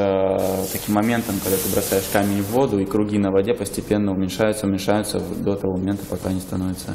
таким 0.73 0.95
моментом, 0.95 1.35
когда 1.43 1.59
ты 1.59 1.69
бросаешь 1.71 2.05
камень 2.13 2.41
в 2.43 2.51
воду, 2.53 2.79
и 2.79 2.87
круги 2.87 3.19
на 3.19 3.31
воде 3.31 3.53
постепенно 3.53 4.13
уменьшаются, 4.13 4.67
уменьшаются 4.67 5.21
до 5.21 5.57
того 5.57 5.77
момента, 5.77 6.07
пока 6.07 6.31
они 6.31 6.41
становятся 6.41 6.95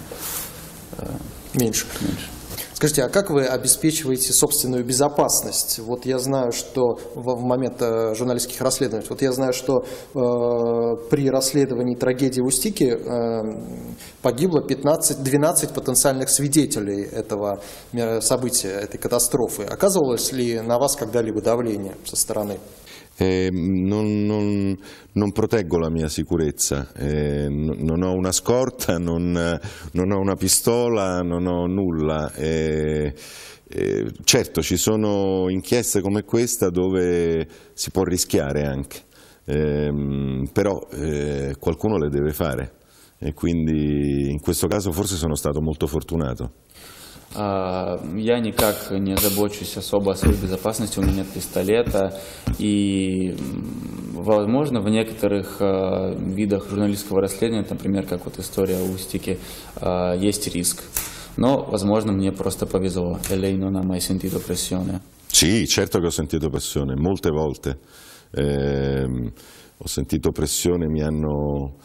меньше. 1.54 1.86
меньше. 2.02 2.39
Скажите, 2.80 3.04
а 3.04 3.10
как 3.10 3.30
вы 3.30 3.46
обеспечиваете 3.46 4.32
собственную 4.32 4.86
безопасность? 4.86 5.80
Вот 5.80 6.06
я 6.06 6.18
знаю, 6.18 6.54
что 6.54 6.98
в 7.14 7.42
момент 7.42 7.82
журналистских 8.16 8.62
расследований, 8.62 9.06
вот 9.10 9.22
я 9.22 9.34
знаю, 9.34 9.52
что 9.52 9.80
э, 9.84 11.10
при 11.10 11.30
расследовании 11.30 11.96
трагедии 11.96 12.40
в 12.40 12.46
Устике 12.46 12.92
э, 12.92 13.42
погибло 14.22 14.66
15, 14.66 15.22
12 15.22 15.72
потенциальных 15.72 16.30
свидетелей 16.30 17.04
этого 17.04 17.62
события, 18.22 18.70
этой 18.70 18.98
катастрофы. 18.98 19.64
Оказывалось 19.64 20.32
ли 20.32 20.62
на 20.62 20.80
вас 20.80 20.96
когда-либо 20.96 21.42
давление 21.42 21.98
со 22.06 22.16
стороны? 22.16 22.60
Eh, 23.22 23.50
non, 23.52 24.26
non, 24.26 24.78
non, 25.12 25.32
proteggo 25.34 25.78
la 25.78 25.90
mia 25.90 26.08
sicurezza, 26.08 26.94
eh, 26.96 27.50
non 27.50 28.02
ho 28.02 28.14
una 28.14 28.32
scorta, 28.32 28.98
non, 28.98 29.32
non, 29.92 30.12
ho 30.12 30.20
una 30.20 30.36
pistola, 30.36 31.22
non 31.22 31.46
ho 31.46 31.68
nulla. 31.68 32.32
Eh, 32.34 33.14
certo 34.24 34.62
ci 34.62 34.78
sono 34.78 35.50
inchieste 35.50 36.00
come 36.00 36.24
questa 36.24 36.70
dove 36.70 37.46
si 37.74 37.92
può 37.92 38.04
rischiare 38.04 38.64
anche, 38.66 39.02
ehm, 39.46 40.50
però 40.54 40.80
eh, 40.94 41.56
qualcuno 41.60 41.98
le 41.98 42.10
deve 42.10 42.32
fare 42.32 42.72
e 43.20 43.34
quindi 43.34 44.32
in 44.32 44.40
questo 44.40 44.68
caso 44.68 44.94
forse 44.94 45.18
sono 45.18 45.36
stato 45.36 45.62
molto 45.62 45.88
fortunato. 45.88 46.54
Я 47.34 48.40
никак 48.40 48.92
не 48.92 49.16
забочусь 49.16 49.78
особо 49.78 50.14
о 50.14 50.16
своей 50.16 50.36
безопасности, 50.36 51.00
у 51.00 51.04
меня 51.04 51.18
нет 51.18 51.28
пистолета, 51.28 52.20
и, 52.58 53.36
возможно, 54.14 54.82
в 54.82 54.90
некоторых 54.90 55.62
видах 55.62 56.68
журналистского 56.70 57.22
расследования, 57.22 57.68
например, 57.70 58.08
как 58.08 58.26
вот 58.26 58.40
история 58.40 58.78
о 58.78 58.84
Устике, 58.84 59.38
есть 60.18 60.54
риск. 60.56 60.84
Но, 61.38 61.64
возможно, 61.64 62.12
мне 62.12 62.32
просто 62.32 62.66
повезло. 62.66 63.20
E 63.30 63.36
lei 63.36 63.56
non 63.56 63.76
ha 63.76 63.84
mai 63.84 64.02
sentito 64.02 64.40
pressione? 64.40 65.00
Sì, 65.28 65.66
certo 65.68 66.00
che 66.00 66.08
ho 66.08 66.12
sentito 66.12 66.50
pressione, 66.50 66.96
molte 66.98 67.30
volte. 67.30 67.78
Eh, 68.32 69.06
ho 69.78 69.88
sentito 69.88 70.32
pressione, 70.32 70.88
mi 70.88 71.02
hanno 71.02 71.76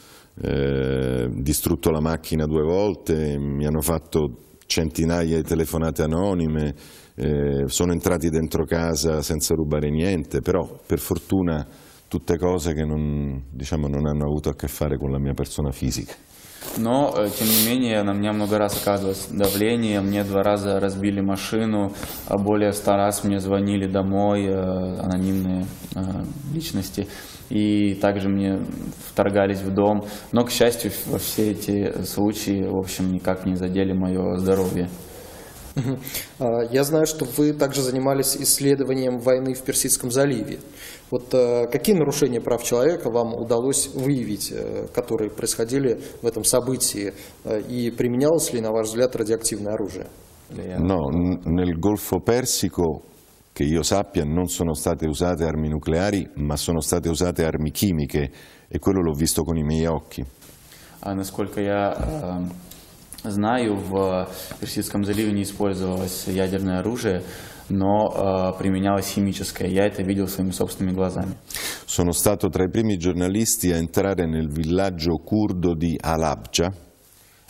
eh, 0.43 1.29
distrutto 1.31 1.91
la 1.91 2.01
macchina 2.01 2.47
due 2.47 2.63
volte, 2.63 3.37
mi 3.39 3.65
hanno 3.65 3.81
fatto 3.81 4.54
centinaia 4.67 5.37
di 5.37 5.43
telefonate 5.43 6.03
anonime, 6.03 6.75
eh, 7.17 7.65
sono 7.67 7.93
entrati 7.93 8.29
dentro 8.29 8.65
casa 8.65 9.23
senza 9.23 9.55
rubare 9.55 9.91
niente, 9.91 10.41
però 10.41 10.81
per 10.87 10.99
fortuna 10.99 11.67
tutte 12.09 12.37
cose 12.39 12.75
che 12.75 12.85
non, 12.85 13.45
diciamo, 13.51 13.89
non 13.89 14.07
hanno 14.07 14.25
avuto 14.25 14.49
a 14.49 14.55
che 14.55 14.69
fare 14.69 14.97
con 14.97 15.11
la 15.11 15.19
mia 15.19 15.35
persona 15.35 15.71
fisica. 15.71 16.15
Но, 16.77 17.15
э, 17.17 17.29
тем 17.29 17.47
не 17.47 17.69
менее, 17.69 18.03
на 18.03 18.13
меня 18.13 18.33
много 18.33 18.59
раз 18.59 18.81
оказывалось 18.81 19.29
давление, 19.31 20.01
мне 20.01 20.25
два 20.25 20.43
раза 20.43 20.81
разбили 20.81 21.21
машину, 21.21 21.93
а 22.27 22.37
более 22.37 22.73
ста 22.73 22.97
раз 22.97 23.25
мне 23.25 23.39
звонили 23.39 23.87
домой 23.87 24.45
э, 24.47 24.53
анонимные 24.53 25.67
э, 25.95 26.01
личности, 26.53 27.07
и 27.49 27.95
также 27.95 28.29
мне 28.29 28.61
вторгались 29.07 29.61
в 29.61 29.73
дом. 29.73 30.05
Но, 30.33 30.45
к 30.45 30.51
счастью, 30.51 30.91
во 31.07 31.19
все 31.19 31.53
эти 31.53 32.03
случаи, 32.03 32.67
в 32.67 32.77
общем, 32.77 33.13
никак 33.13 33.47
не 33.47 33.55
задели 33.55 33.93
мое 33.93 34.37
здоровье. 34.37 34.89
А, 36.39 36.63
я 36.71 36.85
знаю, 36.85 37.07
что 37.07 37.25
вы 37.25 37.53
также 37.53 37.83
занимались 37.83 38.37
исследованием 38.37 39.19
войны 39.19 39.55
в 39.55 39.63
Персидском 39.63 40.11
заливе. 40.11 40.59
Вот 41.11 41.33
э, 41.35 41.67
какие 41.71 41.97
нарушения 41.97 42.41
прав 42.41 42.63
человека 42.63 43.11
вам 43.11 43.35
удалось 43.35 43.89
выявить, 43.95 44.53
э, 44.53 44.87
которые 44.95 45.31
происходили 45.31 46.01
в 46.23 46.27
этом 46.27 46.45
событии, 46.45 47.13
э, 47.45 47.61
и 47.61 47.91
применялось 47.91 48.53
ли, 48.53 48.61
на 48.61 48.71
ваш 48.71 48.89
взгляд, 48.89 49.17
радиоактивное 49.17 49.75
оружие? 49.75 50.07
No, 50.79 51.11
nel 51.47 51.79
Golfo 51.79 52.21
Persico, 52.21 53.03
che 53.53 53.65
io 53.65 53.83
sappia, 53.83 54.25
non 54.25 54.47
sono 54.47 54.75
state 54.75 55.07
usate 55.07 55.45
armi 55.45 55.69
nucleari, 55.69 56.29
ma 56.37 56.57
sono 56.57 56.81
state 56.81 57.09
usate 57.09 57.45
armi 57.45 57.71
chimiche 57.71 58.31
e 58.69 58.79
quello 58.79 59.01
l'ho 59.01 59.15
visto 59.15 59.43
con 59.43 59.57
i 59.57 59.63
miei 59.63 59.87
occhi. 59.87 60.25
А 61.01 61.15
насколько 61.15 61.61
я 61.61 61.95
знаю, 63.31 63.77
в 63.77 64.29
Персидском 64.61 65.05
заливе 65.05 65.33
не 65.33 65.43
использовалось 65.43 66.27
ядерное 66.27 66.81
оружие, 66.81 67.23
но 67.69 68.53
э, 68.55 68.59
применялось 68.59 69.07
химическое. 69.09 69.69
Я 69.69 69.87
это 69.87 70.03
видел 70.03 70.29
своими 70.29 70.53
собственными 70.53 70.95
глазами. 70.95 71.35
Sono 71.87 72.13
stato 72.13 72.49
tra 72.49 72.65
i 72.65 72.69
primi 72.69 72.97
giornalisti 72.97 73.73
a 73.73 73.77
entrare 73.77 74.27
nel 74.27 74.49
villaggio 74.49 75.17
curdo 75.25 75.75
di 75.75 75.99
Alabja. 76.01 76.73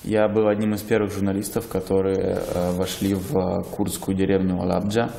Я 0.04 0.28
был 0.28 0.48
одним 0.48 0.74
из 0.74 0.82
первых 0.82 1.12
журналистов, 1.12 1.66
которые 1.68 2.36
э, 2.36 2.72
вошли 2.72 3.14
в 3.14 3.64
курдскую 3.70 4.14
деревню 4.14 4.60
Алабджа. 4.60 5.10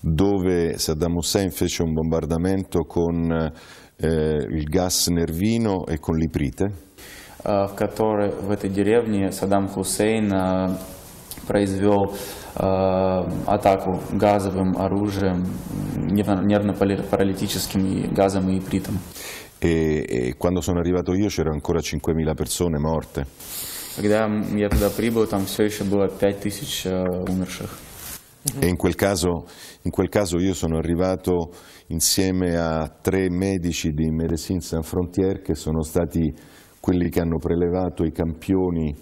Dove 0.00 0.78
Saddam 0.78 1.16
Hussein 1.16 1.50
fece 1.50 1.82
un 1.82 1.92
bombardamento 1.92 2.84
con 2.84 3.30
eh, 3.32 4.46
il 4.50 4.64
gas 4.64 5.08
nervino 5.08 5.86
e 5.86 5.98
con 5.98 6.16
l'iprite. 6.16 6.72
В 7.44 7.74
которой 7.76 8.30
в 8.30 8.50
этой 8.50 8.70
деревне 8.70 9.30
Саддам 9.30 9.68
Хусейн 9.68 10.32
произвел 11.46 12.14
атаку 12.54 14.00
газовым 14.12 14.78
оружием, 14.78 15.44
нервно-паралитическим 15.94 18.14
газом 18.14 18.48
и 18.48 18.58
ипритом. 18.58 18.98
E, 19.60 20.04
e 20.08 20.34
quando 20.36 20.60
sono 20.60 20.80
arrivato 20.80 21.14
io 21.14 21.28
c'erano 21.28 21.54
ancora 21.54 21.80
5.000 21.80 22.34
persone 22.34 22.78
morte. 22.78 23.26
Когда 23.96 24.28
я 24.54 24.68
туда 24.68 24.90
прибыл, 24.90 25.26
там 25.26 25.46
все 25.46 25.64
еще 25.64 25.84
было 25.84 26.08
5000 26.08 26.86
умерших. 27.28 27.70
E 28.60 28.66
in 28.66 28.76
quel, 28.76 28.94
caso, 28.94 29.46
in 29.82 29.90
quel 29.90 30.10
caso 30.10 30.38
io 30.38 30.52
sono 30.52 30.76
arrivato 30.76 31.52
insieme 31.86 32.56
a 32.56 32.86
tre 32.88 33.30
medici 33.30 33.92
di 33.92 34.10
Medecins 34.10 34.66
Sans 34.66 34.86
Frontières 34.86 35.40
che 35.42 35.54
sono 35.54 35.82
stati 35.82 36.30
quelli 36.84 37.08
che 37.08 37.20
hanno 37.20 37.38
prelevato 37.38 38.04
i 38.04 38.12
campioni 38.12 38.94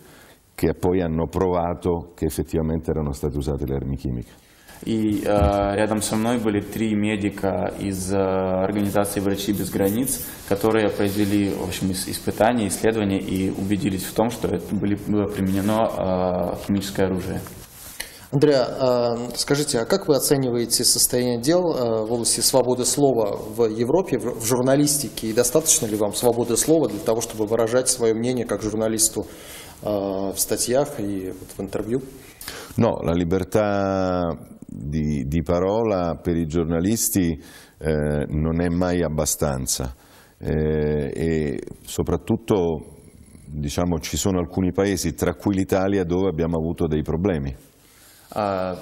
che 0.55 0.73
poi 0.75 1.01
hanno 1.01 1.27
provato 1.27 2.13
che 2.15 2.27
effettivamente 2.27 2.93
erano 2.93 3.11
state 3.11 3.37
usate 3.37 3.67
le 3.67 3.75
armi 3.75 3.97
chimiche. 3.97 4.31
И 4.85 5.23
э, 5.25 5.75
рядом 5.75 6.01
со 6.01 6.15
мной 6.17 6.39
были 6.39 6.61
три 6.61 6.95
медика 6.95 7.73
из 7.81 8.13
э, 8.13 8.17
организации 8.17 9.21
«Врачи 9.21 9.53
без 9.53 9.71
границ», 9.71 10.25
которые 10.49 10.91
произвели 10.91 11.51
в 11.51 11.65
общем, 11.65 11.91
испытания, 11.91 12.69
исследования 12.69 13.19
и 13.19 13.51
убедились 13.51 14.05
в 14.05 14.15
том, 14.15 14.31
что 14.31 14.49
это 14.49 14.75
были, 14.75 14.95
было 14.95 15.27
применено 15.27 15.89
э, 15.89 16.67
химическое 16.67 17.07
оружие. 17.07 17.41
Андреа, 18.33 18.65
а, 18.65 19.17
скажите, 19.37 19.79
а 19.79 19.85
как 19.85 20.09
вы 20.09 20.17
оцениваете 20.17 20.85
состояние 20.85 21.39
дел 21.39 21.61
в 21.61 22.13
области 22.13 22.41
свободы 22.41 22.87
слова 22.87 23.37
в 23.37 23.67
Европе, 23.69 24.19
в 24.19 24.43
журналистике? 24.43 25.29
И 25.29 25.33
достаточно 25.35 25.85
ли 25.85 25.97
вам 25.97 26.15
свободы 26.15 26.57
слова 26.57 26.89
для 26.89 27.01
того, 27.01 27.21
чтобы 27.21 27.45
выражать 27.45 27.91
свое 27.91 28.15
мнение 28.15 28.47
как 28.47 28.63
журналисту 28.63 29.27
в 29.83 30.35
статьях 30.37 30.99
и 30.99 31.35
в 31.57 31.61
интервью? 31.61 32.01
No, 32.79 33.03
la 33.03 33.13
libertà 33.13 34.35
di, 34.67 35.25
di 35.27 35.43
parola 35.43 36.15
per 36.15 36.37
i 36.37 36.47
giornalisti 36.47 37.39
eh, 37.79 38.25
non 38.29 38.63
è 38.63 38.69
mai 38.69 39.03
abbastanza 39.03 39.95
eh, 40.39 41.13
e 41.15 41.63
soprattutto 41.85 42.97
diciamo, 43.45 43.99
ci 43.99 44.17
sono 44.17 44.39
alcuni 44.39 44.73
paesi, 44.73 45.15
tra 45.15 45.35
cui 45.35 45.55
l'Italia, 45.55 46.05
dove 46.05 46.29
abbiamo 46.29 46.57
avuto 46.57 46.87
dei 46.87 47.03
problemi. 47.03 47.55
А, 48.35 48.79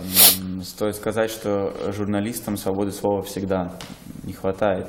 стоит 0.63 0.95
сказать, 0.95 1.31
что 1.31 1.93
журналистам 1.93 2.57
свободы 2.57 2.93
слова 2.93 3.23
всегда 3.23 3.79
не 4.25 4.33
хватает. 4.33 4.89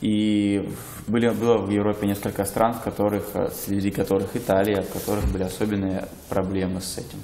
И 0.00 0.60
были, 1.08 1.28
было 1.30 1.58
в 1.58 1.70
Европе 1.70 2.06
несколько 2.06 2.44
стран, 2.44 2.74
в 2.74 2.82
которых, 2.82 3.24
среди 3.52 3.90
которых 3.90 4.34
Италия, 4.36 4.82
в 4.82 4.92
которых 4.92 5.30
были 5.30 5.42
особенные 5.42 6.08
проблемы 6.28 6.80
с 6.80 6.98
этим. 6.98 7.18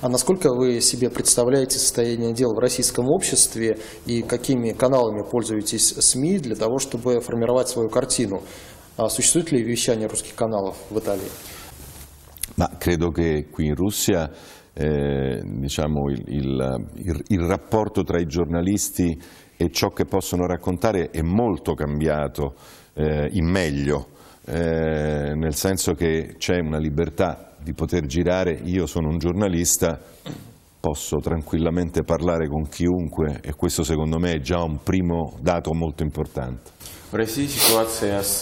А 0.00 0.08
насколько 0.08 0.54
вы 0.54 0.80
себе 0.80 1.10
представляете 1.10 1.78
состояние 1.78 2.32
дел 2.32 2.54
в 2.54 2.58
российском 2.58 3.08
обществе 3.08 3.78
и 4.06 4.22
какими 4.22 4.70
каналами 4.70 5.28
пользуетесь 5.28 5.88
СМИ 5.88 6.38
для 6.38 6.56
того, 6.56 6.78
чтобы 6.78 7.20
формировать 7.20 7.68
свою 7.68 7.88
картину? 7.88 8.42
А 8.96 9.08
существует 9.08 9.52
ли 9.52 9.62
вещание 9.62 10.08
русских 10.08 10.34
каналов 10.34 10.76
в 10.88 10.98
Италии? 10.98 11.28
Ma 12.56 12.68
credo 12.78 13.10
che 13.10 13.46
qui 13.50 13.68
in 13.68 13.74
Russia 13.74 14.30
eh, 14.80 15.42
diciamo, 15.44 16.08
il, 16.08 16.22
il, 16.28 17.22
il, 17.26 17.40
rapporto 17.40 18.02
tra 18.02 18.18
i 18.18 18.24
giornalisti 18.24 19.14
e 19.54 19.70
ciò 19.70 19.88
che 19.88 20.06
possono 20.06 20.46
raccontare 20.46 21.10
è 21.10 21.20
molto 21.20 21.74
cambiato 21.74 22.54
eh, 22.94 23.28
in 23.32 23.46
meglio, 23.46 24.06
eh, 24.46 25.34
nel 25.34 25.54
senso 25.54 25.92
che 25.92 26.36
c'è 26.38 26.58
una 26.60 26.78
libertà 26.78 27.54
di 27.62 27.74
poter 27.74 28.06
girare, 28.06 28.58
io 28.64 28.86
sono 28.86 29.08
un 29.08 29.18
giornalista, 29.18 30.00
posso 30.80 31.18
tranquillamente 31.18 32.02
parlare 32.02 32.48
con 32.48 32.66
chiunque 32.66 33.40
e 33.42 33.54
questo 33.54 33.82
secondo 33.84 34.18
me 34.18 34.32
è 34.32 34.40
già 34.40 34.62
un 34.62 34.78
primo 34.82 35.36
dato 35.42 35.74
molto 35.74 36.02
importante. 36.02 36.70
В 37.11 37.15
России 37.15 37.45
ситуация 37.45 38.21
с 38.21 38.41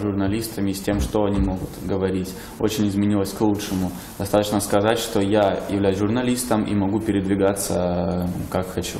журналистами, 0.00 0.72
с 0.72 0.80
тем, 0.80 1.00
что 1.00 1.24
они 1.24 1.40
могут 1.40 1.68
говорить, 1.84 2.32
очень 2.58 2.86
изменилась 2.86 3.32
к 3.32 3.40
лучшему. 3.40 3.90
Достаточно 4.18 4.60
сказать, 4.60 4.98
что 4.98 5.20
я 5.20 5.66
являюсь 5.68 5.98
журналистом 5.98 6.64
и 6.64 6.74
могу 6.74 7.00
передвигаться 7.00 8.28
как 8.50 8.66
хочу. 8.68 8.98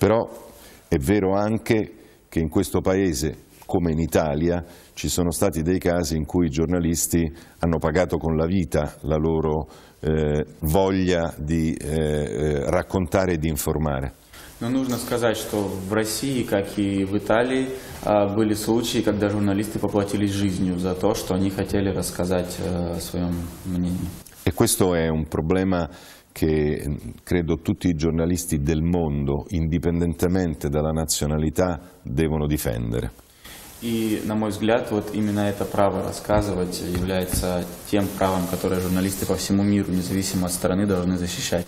Però 0.00 0.28
è 0.88 0.96
vero 0.98 1.34
anche 1.34 1.92
che 2.28 2.40
in 2.40 2.48
questo 2.48 2.80
paese, 2.80 3.36
come 3.66 3.92
in 3.92 4.00
Italia, 4.00 4.64
ci 4.94 5.08
sono 5.08 5.30
stati 5.30 5.62
dei 5.62 5.78
casi 5.78 6.16
in 6.16 6.24
cui 6.24 6.46
i 6.46 6.50
giornalisti 6.50 7.32
hanno 7.60 7.78
pagato 7.78 8.16
con 8.16 8.36
la 8.36 8.46
vita 8.46 8.94
la 9.02 9.16
loro 9.16 9.68
eh, 10.00 10.44
voglia 10.60 11.32
di 11.38 11.74
eh, 11.74 12.68
raccontare 12.68 13.34
e 13.34 13.38
di 13.38 13.48
informare. 13.48 14.14
Но 14.59 14.69
нужно 14.69 14.97
сказать, 14.97 15.37
что 15.37 15.61
в 15.61 15.93
России, 15.93 16.43
как 16.43 16.77
и 16.77 17.05
в 17.05 17.17
Италии, 17.17 17.69
были 18.35 18.53
случаи, 18.53 18.99
когда 18.99 19.29
журналисты 19.29 19.79
поплатились 19.79 20.31
жизнью 20.31 20.77
за 20.77 20.95
то, 20.95 21.15
что 21.15 21.33
они 21.33 21.49
хотели 21.49 21.89
рассказать 21.89 22.57
о 22.59 22.99
своем 22.99 23.35
мнении. 23.65 24.09
E 24.43 24.51
questo 24.51 24.93
è 24.95 25.07
un 25.07 25.27
problema 25.27 25.89
che 26.33 26.85
credo 27.23 27.59
tutti 27.61 27.87
i 27.87 27.95
giornalisti 27.95 28.61
del 28.61 28.81
mondo, 28.81 29.45
indipendentemente 29.49 30.69
dalla 30.69 30.91
nazionalità, 30.91 31.79
devono 32.03 32.45
difendere. 32.45 33.11
И, 33.81 34.21
на 34.25 34.35
мой 34.35 34.49
взгляд, 34.49 34.91
вот 34.91 35.15
именно 35.15 35.47
это 35.47 35.63
право 35.63 36.03
рассказывать 36.03 36.81
является 36.81 37.63
тем 37.89 38.07
правом, 38.17 38.45
которое 38.51 38.81
журналисты 38.81 39.25
по 39.25 39.35
всему 39.35 39.63
миру, 39.63 39.89
независимо 39.89 40.47
от 40.47 40.51
страны, 40.51 40.85
должны 40.85 41.17
защищать. 41.17 41.65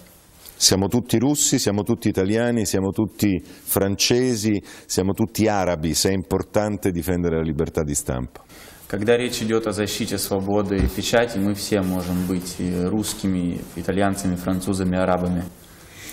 Siamo 0.60 0.88
tutti 0.88 1.18
russi, 1.18 1.58
siamo 1.58 1.82
tutti 1.82 2.08
italiani, 2.08 2.64
siamo 2.64 2.90
tutti 2.90 3.42
francesi, 3.44 4.62
siamo 4.86 5.12
tutti 5.12 5.46
arabi, 5.48 5.92
se 5.92 6.08
è 6.08 6.12
importante 6.12 6.90
difendere 6.90 7.36
la 7.36 7.42
libertà 7.42 7.82
di 7.82 7.94
stampa. 7.94 8.42
Когда 8.88 9.16
речь 9.16 9.42
идет 9.42 9.66
о 9.66 9.72
защите 9.72 10.16
свободы 10.16 10.88
печати, 10.94 11.38
мы 11.38 11.54
все 11.54 11.82
можем 11.82 12.24
быть 12.28 12.54
русскими, 12.58 13.60
итальянцами, 13.74 14.36
французами, 14.36 14.96
арабами. 14.96 15.42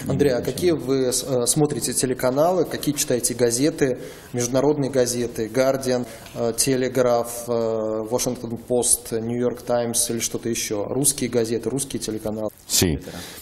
Андрей, 0.07 0.33
а 0.33 0.41
какие 0.41 0.71
вы 0.71 1.07
э, 1.07 1.11
смотрите 1.45 1.93
телеканалы, 1.93 2.65
какие 2.65 2.93
читаете 2.93 3.33
газеты, 3.35 3.99
международные 4.33 4.91
газеты, 4.91 5.47
Guardian, 5.47 6.05
Телеграф, 6.57 7.47
Washington 7.47 8.57
Post, 8.67 9.11
New 9.11 9.39
York 9.39 9.63
Times 9.63 10.09
или 10.09 10.19
что-то 10.19 10.49
еще? 10.49 10.83
Русские 10.89 11.29
газеты, 11.29 11.69
русские 11.69 12.01
телеканалы? 12.01 12.49
Sì, 12.65 12.97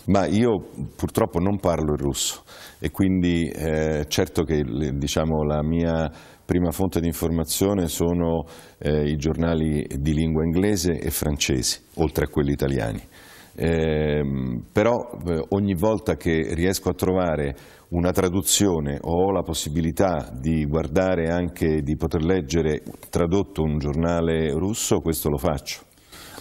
ma 0.08 0.26
io 0.26 0.60
purtroppo 0.96 1.40
non 1.40 1.60
parlo 1.60 1.94
il 1.94 2.00
russo 2.00 2.44
e 2.80 2.92
quindi 2.92 3.48
eh, 3.48 4.06
certo 4.08 4.44
che 4.44 4.64
diciamo, 4.64 5.44
la 5.44 5.64
mia 5.64 6.12
prima 6.44 6.72
fonte 6.72 7.00
di 7.00 7.08
informazione 7.08 7.88
sono 7.88 8.46
eh, 8.78 9.10
i 9.10 9.16
giornali 9.16 9.88
di 9.88 10.14
lingua 10.14 10.44
inglese 10.44 11.00
e 11.00 11.10
francesi, 11.12 11.80
oltre 11.96 12.26
a 12.26 12.28
quelli 12.28 12.52
italiani. 12.52 13.02
Eh, 13.59 14.23
però 14.71 15.19
eh, 15.27 15.43
ogni 15.49 15.75
volta 15.75 16.17
che 16.17 16.53
riesco 16.55 16.91
a 16.91 16.95
trovare 16.95 17.57
una 17.89 18.13
traduzione 18.13 18.99
o 19.01 19.25
ho 19.25 19.31
la 19.31 19.43
possibilità 19.43 20.31
di 20.31 20.67
guardare 20.67 21.31
anche, 21.31 21.81
di 21.81 21.97
poter 21.97 22.23
leggere 22.23 22.83
tradotto 23.09 23.63
un 23.63 23.79
giornale 23.79 24.51
russo, 24.51 25.01
questo 25.01 25.31
lo 25.31 25.39
faccio. 25.39 25.85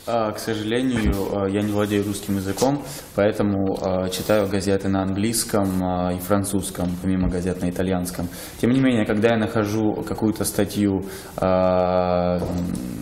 К 0.06 0.36
сожалению, 0.38 1.50
я 1.52 1.62
не 1.64 1.72
владею 1.72 2.06
русским 2.06 2.36
языком, 2.36 2.84
поэтому 3.16 3.76
читаю 4.12 4.48
газеты 4.48 4.88
на 4.88 5.02
английском 5.02 6.12
и 6.12 6.20
французском, 6.20 6.96
помимо 7.02 7.28
газет 7.28 7.60
на 7.64 7.72
итальянском. 7.72 8.30
Тем 8.62 8.70
не 8.70 8.80
менее, 8.82 9.08
когда 9.08 9.30
я 9.30 9.38
нахожу 9.38 10.04
какую-то 10.08 10.46
статью 10.46 11.06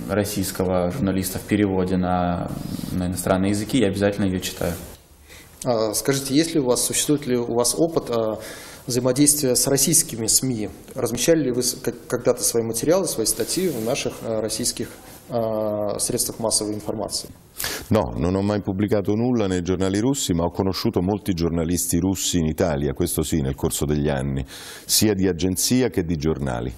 российского 0.10 0.92
журналиста 0.92 1.40
в 1.40 1.42
переводе 1.42 1.98
на, 1.98 2.50
на 2.94 3.08
иностранные 3.08 3.50
языки, 3.50 3.80
я 3.80 3.88
обязательно 3.88 4.26
ее 4.26 4.40
читаю. 4.40 4.72
Скажите, 5.96 6.34
есть 6.34 6.54
ли 6.54 6.62
у 6.62 6.66
вас, 6.68 6.86
существует 6.86 7.28
ли 7.28 7.36
у 7.38 7.54
вас 7.54 7.76
опыт 7.78 8.12
взаимодействия 8.88 9.58
с 9.58 9.68
российскими 9.68 10.28
СМИ? 10.28 10.70
Размещали 10.96 11.44
ли 11.44 11.52
вы 11.52 11.64
когда-то 12.08 12.44
свои 12.44 12.64
материалы, 12.64 13.08
свои 13.08 13.26
статьи 13.26 13.68
в 13.68 13.84
наших 13.84 14.14
российских 14.24 14.88
средствах 15.99 16.39
массовой 16.39 16.75
информации? 16.75 17.31
No, 17.91 18.13
non 18.17 18.35
ho 18.37 18.43
mai 18.43 18.61
pubblicato 18.61 19.15
nulla 19.15 19.47
nei 19.47 19.63
giornali 19.63 19.99
russi, 19.99 20.33
ma 20.33 20.45
ho 20.45 20.51
conosciuto 20.51 21.01
molti 21.03 21.33
giornalisti 21.35 21.99
russi 21.99 22.39
in 22.39 22.47
Italia, 22.47 22.93
questo 22.93 23.23
sì, 23.23 23.41
nel 23.41 23.57
corso 23.57 23.85
degli 23.85 24.09
anni, 24.09 24.45
sia 24.47 25.15
di 25.15 25.27
agenzia 25.27 25.89
che 25.89 26.05
di 26.05 26.17
giornali. 26.17 26.73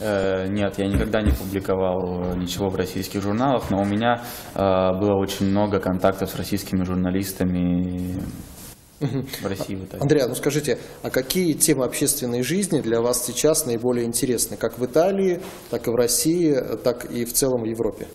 Нет, 0.00 0.78
я 0.78 0.86
никогда 0.86 1.22
не 1.22 1.32
публиковал 1.32 2.36
ничего 2.36 2.68
в 2.68 2.76
российских 2.76 3.20
журналах, 3.20 3.68
но 3.70 3.80
у 3.80 3.84
меня 3.84 4.22
было 4.54 5.16
очень 5.16 5.46
много 5.46 5.80
контактов 5.80 6.30
с 6.30 6.36
российскими 6.36 6.84
журналистами 6.84 8.22
в 9.41 9.45
России. 9.47 9.75
В 9.75 10.01
Андрей, 10.01 10.23
ну 10.27 10.35
скажите, 10.35 10.77
а 11.01 11.09
какие 11.09 11.53
темы 11.53 11.85
общественной 11.85 12.43
жизни 12.43 12.81
для 12.81 13.01
вас 13.01 13.25
сейчас 13.25 13.65
наиболее 13.65 14.05
интересны, 14.05 14.57
как 14.57 14.79
в 14.79 14.85
Италии, 14.85 15.39
так 15.69 15.87
и 15.87 15.91
в 15.91 15.95
России, 15.95 16.55
так 16.83 17.05
и 17.11 17.25
в 17.25 17.33
целом 17.33 17.63
в 17.63 17.65
Европе? 17.65 18.07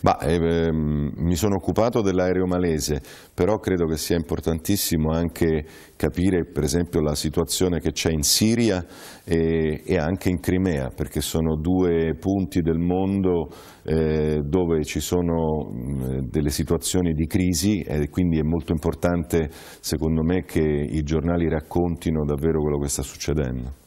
Ma, 0.00 0.18
eh, 0.20 0.70
mi 0.70 1.34
sono 1.34 1.56
occupato 1.56 2.02
dell'aereo 2.02 2.46
malese, 2.46 3.02
però 3.38 3.58
credo 3.58 3.86
che 3.86 3.96
sia 3.96 4.16
importantissimo 4.16 5.12
anche 5.12 5.64
capire 5.94 6.44
per 6.44 6.64
esempio 6.64 7.00
la 7.00 7.14
situazione 7.14 7.78
che 7.78 7.92
c'è 7.92 8.10
in 8.10 8.22
Siria 8.22 8.84
e, 9.22 9.80
e, 9.86 9.96
anche 9.96 10.28
in 10.28 10.40
Crimea, 10.40 10.88
perché 10.88 11.20
sono 11.20 11.54
due 11.54 12.16
punti 12.18 12.62
del 12.62 12.78
mondo 12.78 13.48
eh, 13.84 14.40
dove 14.42 14.82
ci 14.82 14.98
sono 14.98 15.70
mh, 15.70 16.30
delle 16.30 16.50
situazioni 16.50 17.12
di 17.12 17.26
crisi 17.26 17.80
e 17.82 18.08
quindi 18.08 18.40
è 18.40 18.42
molto 18.42 18.72
importante 18.72 19.50
secondo 19.52 20.24
me 20.24 20.42
che 20.42 20.58
i 20.60 21.02
giornali 21.02 21.48
raccontino 21.48 22.24
davvero 22.24 22.60
quello 22.60 22.78
che 22.78 22.88
sta 22.88 23.02
succedendo. 23.02 23.86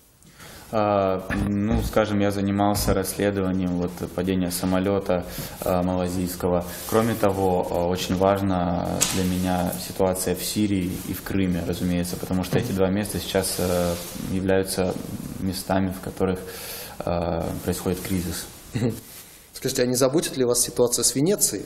Ну, 0.72 1.82
скажем, 1.84 2.20
я 2.22 2.32
занимался 2.32 2.94
расследованием 2.94 3.78
вот, 3.78 3.92
падения 4.16 4.52
самолета 4.52 5.26
малазийского. 5.66 6.64
Кроме 6.90 7.14
того, 7.14 7.62
очень 7.90 8.16
важна 8.16 8.88
для 9.14 9.24
меня 9.26 9.74
ситуация 9.86 10.34
в 10.34 10.44
Сирии 10.44 10.92
и 11.10 11.14
в 11.14 11.24
Крыме, 11.24 11.62
разумеется, 11.68 12.16
потому 12.16 12.44
что 12.44 12.58
эти 12.58 12.72
два 12.72 12.90
места 12.90 13.20
сейчас 13.20 13.60
являются 14.32 14.94
местами, 15.42 15.92
в 15.92 16.00
которых 16.00 16.40
происходит 17.64 18.00
кризис. 18.00 18.46
Скажите, 19.54 19.84
а 19.84 19.86
не 19.86 19.96
заботит 19.96 20.38
ли 20.38 20.46
вас 20.46 20.62
ситуация 20.62 21.04
с 21.04 21.16
Венецией? 21.16 21.66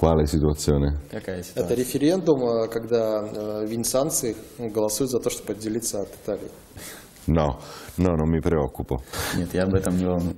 Quale 0.00 0.24
situazione? 0.24 0.98
Какая 1.10 1.42
ситуация? 1.42 1.64
Это 1.64 1.74
референдум, 1.74 2.68
когда 2.70 3.22
венецианцы 3.64 4.36
голосуют 4.58 5.10
за 5.10 5.18
то, 5.18 5.30
чтобы 5.30 5.52
отделиться 5.52 6.02
от 6.02 6.08
Италии. 6.14 6.50
No, 7.26 7.58
no, 7.96 8.14
non 8.14 8.28
mi 8.28 8.40
preoccupo. 8.40 9.02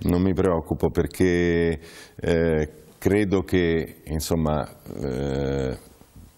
Non 0.02 0.22
mi 0.22 0.34
preoccupo 0.34 0.90
perché 0.90 1.78
eh, 2.16 2.68
credo 2.98 3.42
che 3.42 4.02
insomma, 4.04 4.68
eh, 5.00 5.76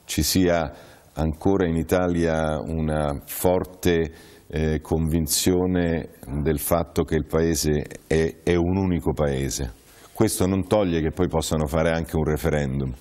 ci 0.04 0.22
sia 0.22 0.72
ancora 1.14 1.66
in 1.66 1.76
Italia 1.76 2.58
una 2.60 3.20
forte 3.24 4.12
eh, 4.46 4.80
convinzione 4.80 6.10
del 6.42 6.58
fatto 6.58 7.02
che 7.04 7.16
il 7.16 7.26
Paese 7.26 7.84
è, 8.06 8.36
è 8.42 8.54
un 8.54 8.76
unico 8.76 9.12
Paese. 9.12 9.72
Questo 10.12 10.46
non 10.46 10.66
toglie 10.66 11.00
che 11.00 11.10
poi 11.10 11.28
possano 11.28 11.66
fare 11.66 11.90
anche 11.90 12.16
un 12.16 12.24
referendum. 12.24 12.92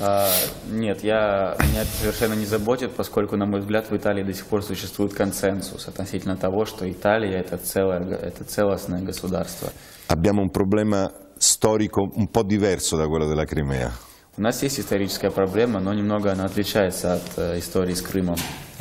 А, 0.00 0.28
Нет, 0.70 1.04
я, 1.04 1.56
меня 1.60 1.82
это 1.82 1.90
совершенно 1.90 2.34
не 2.34 2.46
заботит, 2.46 2.92
поскольку, 2.92 3.36
на 3.36 3.46
мой 3.46 3.60
взгляд, 3.60 3.90
в 3.90 3.96
Италии 3.96 4.22
до 4.22 4.32
сих 4.32 4.46
пор 4.46 4.62
существует 4.62 5.14
консенсус 5.14 5.88
относительно 5.88 6.36
того, 6.36 6.64
что 6.64 6.90
Италия 6.90 7.38
это, 7.38 7.56
целое, 7.58 8.00
это 8.00 8.44
целостное 8.44 9.02
государство. 9.02 9.70
Abbiamo 10.08 10.42
un 10.42 10.50
problema 10.50 11.10
storico 11.38 12.10
un 12.14 12.28
po' 12.30 12.42
diverso 12.42 12.96
da 12.96 13.06
quello 13.06 13.26
della 13.26 13.46
Crimea. 13.46 13.90
У 14.36 14.42
нас 14.42 14.62
есть 14.64 14.80
историческая 14.80 15.30
проблема, 15.30 15.78
но 15.78 15.94
немного 15.94 16.32
она 16.32 16.44
отличается 16.46 17.14
от 17.14 17.22
э, 17.36 17.58
истории 17.60 17.94
с 17.94 18.02
Крымом. 18.02 18.36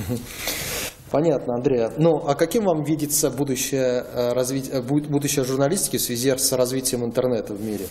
Понятно, 1.12 1.55
Андрей. 1.55 1.88
Ну, 1.97 2.18
а 2.27 2.35
каким 2.35 2.64
вам 2.64 2.85
видится 2.85 3.31
будущее, 3.31 4.05
э, 4.05 4.33
развитие, 4.35 4.83
будущее 4.83 5.44
журналистики 5.44 5.97
в 5.97 6.03
связи 6.03 6.37
с 6.37 6.53
развитием 6.53 7.05
интернета 7.05 7.55
в 7.55 7.62
мире? 7.62 7.87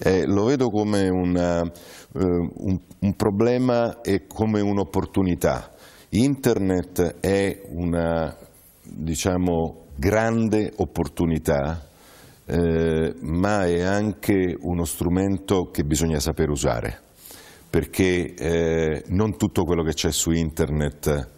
Eh, 0.00 0.26
lo 0.26 0.46
vedo 0.46 0.68
come 0.68 1.08
una, 1.08 1.62
eh, 1.62 1.68
un, 2.12 2.78
un 3.00 3.14
problema 3.14 4.00
e 4.02 4.26
come 4.26 4.60
un'opportunità. 4.60 5.70
Internet 6.10 7.20
è 7.20 7.60
una 7.70 8.36
diciamo, 8.82 9.84
grande 9.94 10.72
opportunità, 10.76 11.86
eh, 12.46 13.14
ma 13.20 13.66
è 13.66 13.80
anche 13.82 14.56
uno 14.60 14.84
strumento 14.84 15.70
che 15.70 15.84
bisogna 15.84 16.18
saper 16.18 16.48
usare, 16.48 16.98
perché 17.68 18.34
eh, 18.34 19.04
non 19.08 19.36
tutto 19.36 19.62
quello 19.62 19.84
che 19.84 19.92
c'è 19.92 20.10
su 20.10 20.32
Internet 20.32 21.28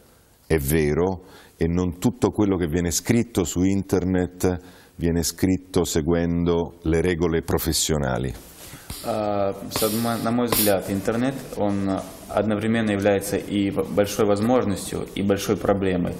è 0.46 0.58
vero 0.58 1.24
e 1.56 1.66
non 1.66 1.98
tutto 1.98 2.30
quello 2.30 2.56
che 2.56 2.66
viene 2.66 2.90
scritto 2.90 3.44
su 3.44 3.62
Internet 3.62 4.58
viene 4.96 5.22
scritto 5.22 5.84
seguendo 5.84 6.78
le 6.82 7.00
regole 7.00 7.42
professionali. 7.42 8.32
На 9.04 10.30
мой 10.30 10.46
взгляд, 10.46 10.88
интернет, 10.88 11.34
он 11.56 11.90
одновременно 12.28 12.92
является 12.92 13.36
и 13.36 13.70
большой 13.70 14.26
возможностью, 14.26 15.08
и 15.16 15.22
большой 15.22 15.56
проблемой, 15.56 16.14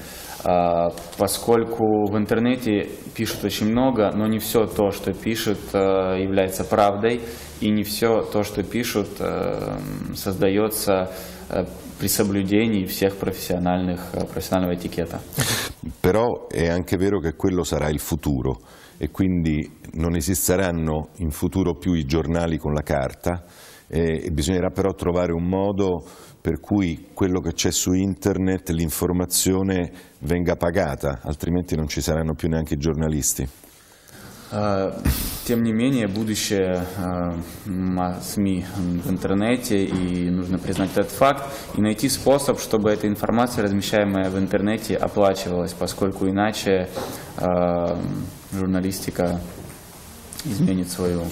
поскольку 1.17 2.11
в 2.11 2.17
интернете 2.17 2.89
пишут 3.15 3.45
очень 3.45 3.71
много, 3.71 4.11
но 4.13 4.27
не 4.27 4.41
все 4.41 4.67
то, 4.67 4.91
что 4.91 5.13
пишут, 5.13 5.61
является 5.73 6.65
правдой, 6.65 7.21
и 7.61 7.71
не 7.71 7.85
все 7.85 8.23
то, 8.23 8.43
что 8.43 8.65
пишут, 8.65 9.11
создается 10.15 11.13
при 11.99 12.09
соблюдении 12.09 12.85
всех 12.87 13.17
профессиональных, 13.17 14.11
профессионального 14.29 14.75
этикета. 14.75 15.21
Però 16.01 16.49
è 16.49 16.69
anche 16.69 16.97
vero 16.97 17.21
che 17.21 17.35
quello 17.35 17.65
sarà 17.65 17.89
il 17.89 18.01
futuro 18.01 18.61
e 18.99 19.11
quindi 19.11 19.79
non 19.95 20.17
esisteranno 20.17 21.09
in 21.19 21.31
futuro 21.31 21.75
più 21.75 21.93
i 21.95 22.05
giornali 22.05 22.57
con 22.57 22.73
la 22.73 22.83
carta 22.83 23.45
e 23.89 24.31
bisognerà 24.31 24.71
però 24.71 24.95
trovare 24.95 25.33
un 25.33 25.45
modo 25.45 26.05
per 26.41 26.59
cui 26.61 27.09
quello 27.13 27.41
che 27.41 27.53
c'è 27.53 27.71
su 27.71 27.93
internet, 27.93 28.71
l'informazione 28.71 29.93
venga 30.21 30.57
pagata, 30.57 31.21
altrimenti 31.23 31.77
non 31.77 31.87
ci 31.87 32.01
saranno 32.01 32.35
più 32.35 32.49
neanche 32.49 32.75
i 32.75 32.79
giornalisti. 32.79 33.47
А, 34.50 34.98
тем 35.46 35.64
не 35.64 35.74
менее, 35.74 36.08
будущее 36.08 36.86
а, 36.98 37.36
СМИ 38.22 38.66
в 39.04 39.10
интернете, 39.10 39.84
и 39.84 40.30
нужно 40.30 40.58
признать 40.58 40.92
этот 40.92 41.12
факт, 41.12 41.44
и 41.76 41.82
найти 41.82 42.08
способ, 42.08 42.60
чтобы 42.60 42.90
эта 42.90 43.08
информация, 43.08 43.64
размещаемая 43.64 44.30
в 44.30 44.38
интернете, 44.38 44.96
оплачивалась, 44.96 45.74
поскольку 45.74 46.30
иначе 46.30 46.90
а, 47.36 48.00
журналистика 48.54 49.42
изменит 50.46 50.90
свою. 50.90 51.24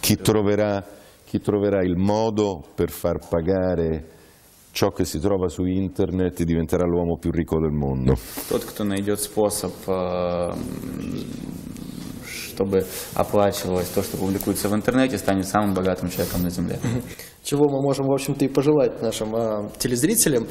Chi 0.00 0.16
troverà, 0.16 0.84
chi 1.24 1.40
troverà 1.40 1.82
il 1.82 1.96
modo 1.96 2.62
per 2.74 2.90
far 2.90 3.18
pagare 3.28 4.16
ciò 4.72 4.90
che 4.90 5.04
si 5.04 5.18
trova 5.18 5.48
su 5.48 5.64
internet 5.64 6.42
diventerà 6.44 6.86
l'uomo 6.86 7.16
più 7.16 7.30
ricco 7.30 7.58
del 7.60 7.72
mondo. 7.72 8.16
Тот, 8.48 8.64
кто 8.64 8.84
найдет 8.84 9.20
способ 9.20 9.72
чтобы 12.58 12.84
оплачивалось 13.14 13.86
то, 13.88 14.02
что 14.02 14.16
публикуется 14.16 14.68
в 14.68 14.74
интернете, 14.74 15.16
станет 15.16 15.46
самым 15.46 15.74
богатым 15.74 16.10
человеком 16.10 16.42
на 16.42 16.50
Земле. 16.50 16.80
Чего 17.44 17.68
мы 17.68 17.80
можем, 17.80 18.06
в 18.06 18.12
общем-то, 18.12 18.44
и 18.44 18.48
пожелать 18.48 19.00
нашим 19.00 19.34
э, 19.36 19.70
телезрителям. 19.78 20.48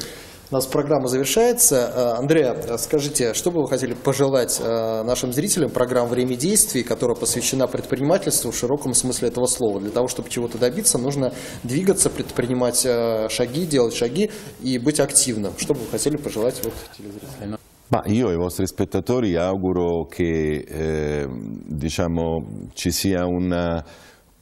У 0.50 0.54
нас 0.54 0.66
программа 0.66 1.08
завершается. 1.08 1.92
Э, 1.94 2.18
Андреа, 2.18 2.78
скажите, 2.78 3.34
что 3.34 3.50
бы 3.50 3.60
вы 3.60 3.68
хотели 3.68 3.92
пожелать 3.92 4.58
нашим 4.58 5.34
зрителям 5.34 5.68
программы 5.68 6.08
«Время 6.08 6.34
действий», 6.34 6.82
которая 6.82 7.14
посвящена 7.14 7.66
предпринимательству 7.66 8.50
в 8.50 8.56
широком 8.56 8.94
смысле 8.94 9.28
этого 9.28 9.46
слова? 9.46 9.78
Для 9.78 9.90
того, 9.90 10.08
чтобы 10.08 10.30
чего-то 10.30 10.56
добиться, 10.56 10.96
нужно 10.96 11.34
двигаться, 11.62 12.08
предпринимать 12.08 12.86
шаги, 13.30 13.66
делать 13.66 13.94
шаги 13.94 14.30
и 14.62 14.78
быть 14.78 14.98
активным. 14.98 15.52
Что 15.58 15.74
бы 15.74 15.80
вы 15.80 15.90
хотели 15.90 16.16
пожелать 16.16 16.58
вот, 16.64 16.72
телезрителям? 16.96 17.58
Ma 17.90 18.02
io 18.04 18.28
ai 18.28 18.36
vostri 18.36 18.66
spettatori 18.66 19.36
auguro 19.36 20.04
che 20.04 20.62
eh, 20.66 21.26
diciamo, 21.64 22.68
ci 22.74 22.90
sia 22.90 23.24
una 23.24 23.82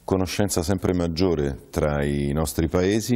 conoscenza 0.03 0.61
sempre 0.61 0.93
maggiore 0.93 1.67
tra 1.69 2.03
i 2.03 2.33
nostri 2.33 2.67
paesi 2.67 3.15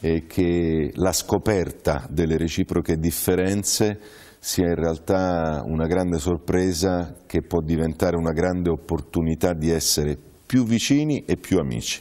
e 0.00 0.24
che 0.26 0.92
la 0.94 1.12
scoperta 1.12 2.06
delle 2.08 2.38
reciproche 2.38 2.96
differenze 2.96 4.00
sia 4.38 4.66
in 4.66 4.76
realtà 4.76 5.62
una 5.66 5.86
grande 5.86 6.18
sorpresa 6.18 7.14
che 7.26 7.42
può 7.42 7.60
diventare 7.60 8.16
una 8.16 8.32
grande 8.32 8.70
opportunità 8.70 9.52
di 9.52 9.68
essere 9.68 10.16
più 10.46 10.64
vicini 10.64 11.24
e 11.26 11.36
più 11.36 11.58
amici. 11.58 12.00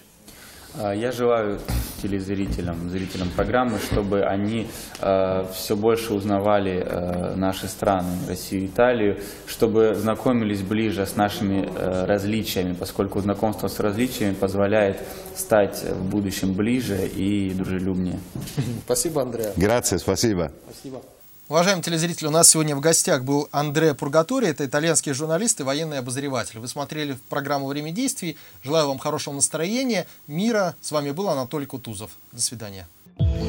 А, 0.77 0.93
я 0.93 1.11
желаю 1.11 1.59
телезрителям, 2.01 2.89
зрителям 2.89 3.29
программы, 3.29 3.79
чтобы 3.79 4.23
они 4.23 4.67
э, 4.99 5.45
все 5.53 5.75
больше 5.75 6.13
узнавали 6.13 6.85
э, 6.85 7.35
наши 7.35 7.67
страны, 7.67 8.09
Россию 8.27 8.63
и 8.63 8.65
Италию, 8.67 9.19
чтобы 9.47 9.95
знакомились 9.95 10.61
ближе 10.61 11.05
с 11.05 11.15
нашими 11.15 11.65
э, 11.65 12.05
различиями, 12.05 12.73
поскольку 12.73 13.21
знакомство 13.21 13.67
с 13.67 13.79
различиями 13.79 14.33
позволяет 14.33 14.99
стать 15.35 15.83
в 15.83 16.09
будущем 16.09 16.53
ближе 16.53 17.07
и 17.07 17.53
дружелюбнее. 17.53 18.19
Спасибо, 18.85 19.21
Андрей. 19.21 19.47
Grazie, 19.55 19.97
спасибо. 19.97 20.51
Спасибо. 20.69 21.01
Уважаемые 21.47 21.83
телезрители, 21.83 22.25
у 22.27 22.31
нас 22.31 22.49
сегодня 22.49 22.75
в 22.75 22.79
гостях 22.79 23.23
был 23.23 23.47
Андре 23.51 23.93
Пургатори, 23.93 24.47
это 24.47 24.65
итальянский 24.65 25.13
журналист 25.13 25.59
и 25.59 25.63
военный 25.63 25.99
обозреватель. 25.99 26.57
Вы 26.57 26.67
смотрели 26.67 27.19
программу 27.29 27.67
«Время 27.67 27.91
действий». 27.91 28.35
Желаю 28.63 28.87
вам 28.87 28.97
хорошего 28.97 29.35
настроения, 29.35 30.07
мира. 30.25 30.75
С 30.81 30.91
вами 30.91 31.11
был 31.11 31.29
Анатолий 31.29 31.67
Кутузов. 31.67 32.09
До 32.31 32.41
свидания. 32.41 32.87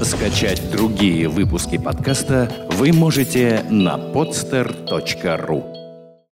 Скачать 0.02 0.70
другие 0.70 1.28
выпуски 1.28 1.78
подкаста 1.78 2.68
вы 2.72 2.92
можете 2.92 3.64
на 3.70 3.96
podster.ru 3.96 5.75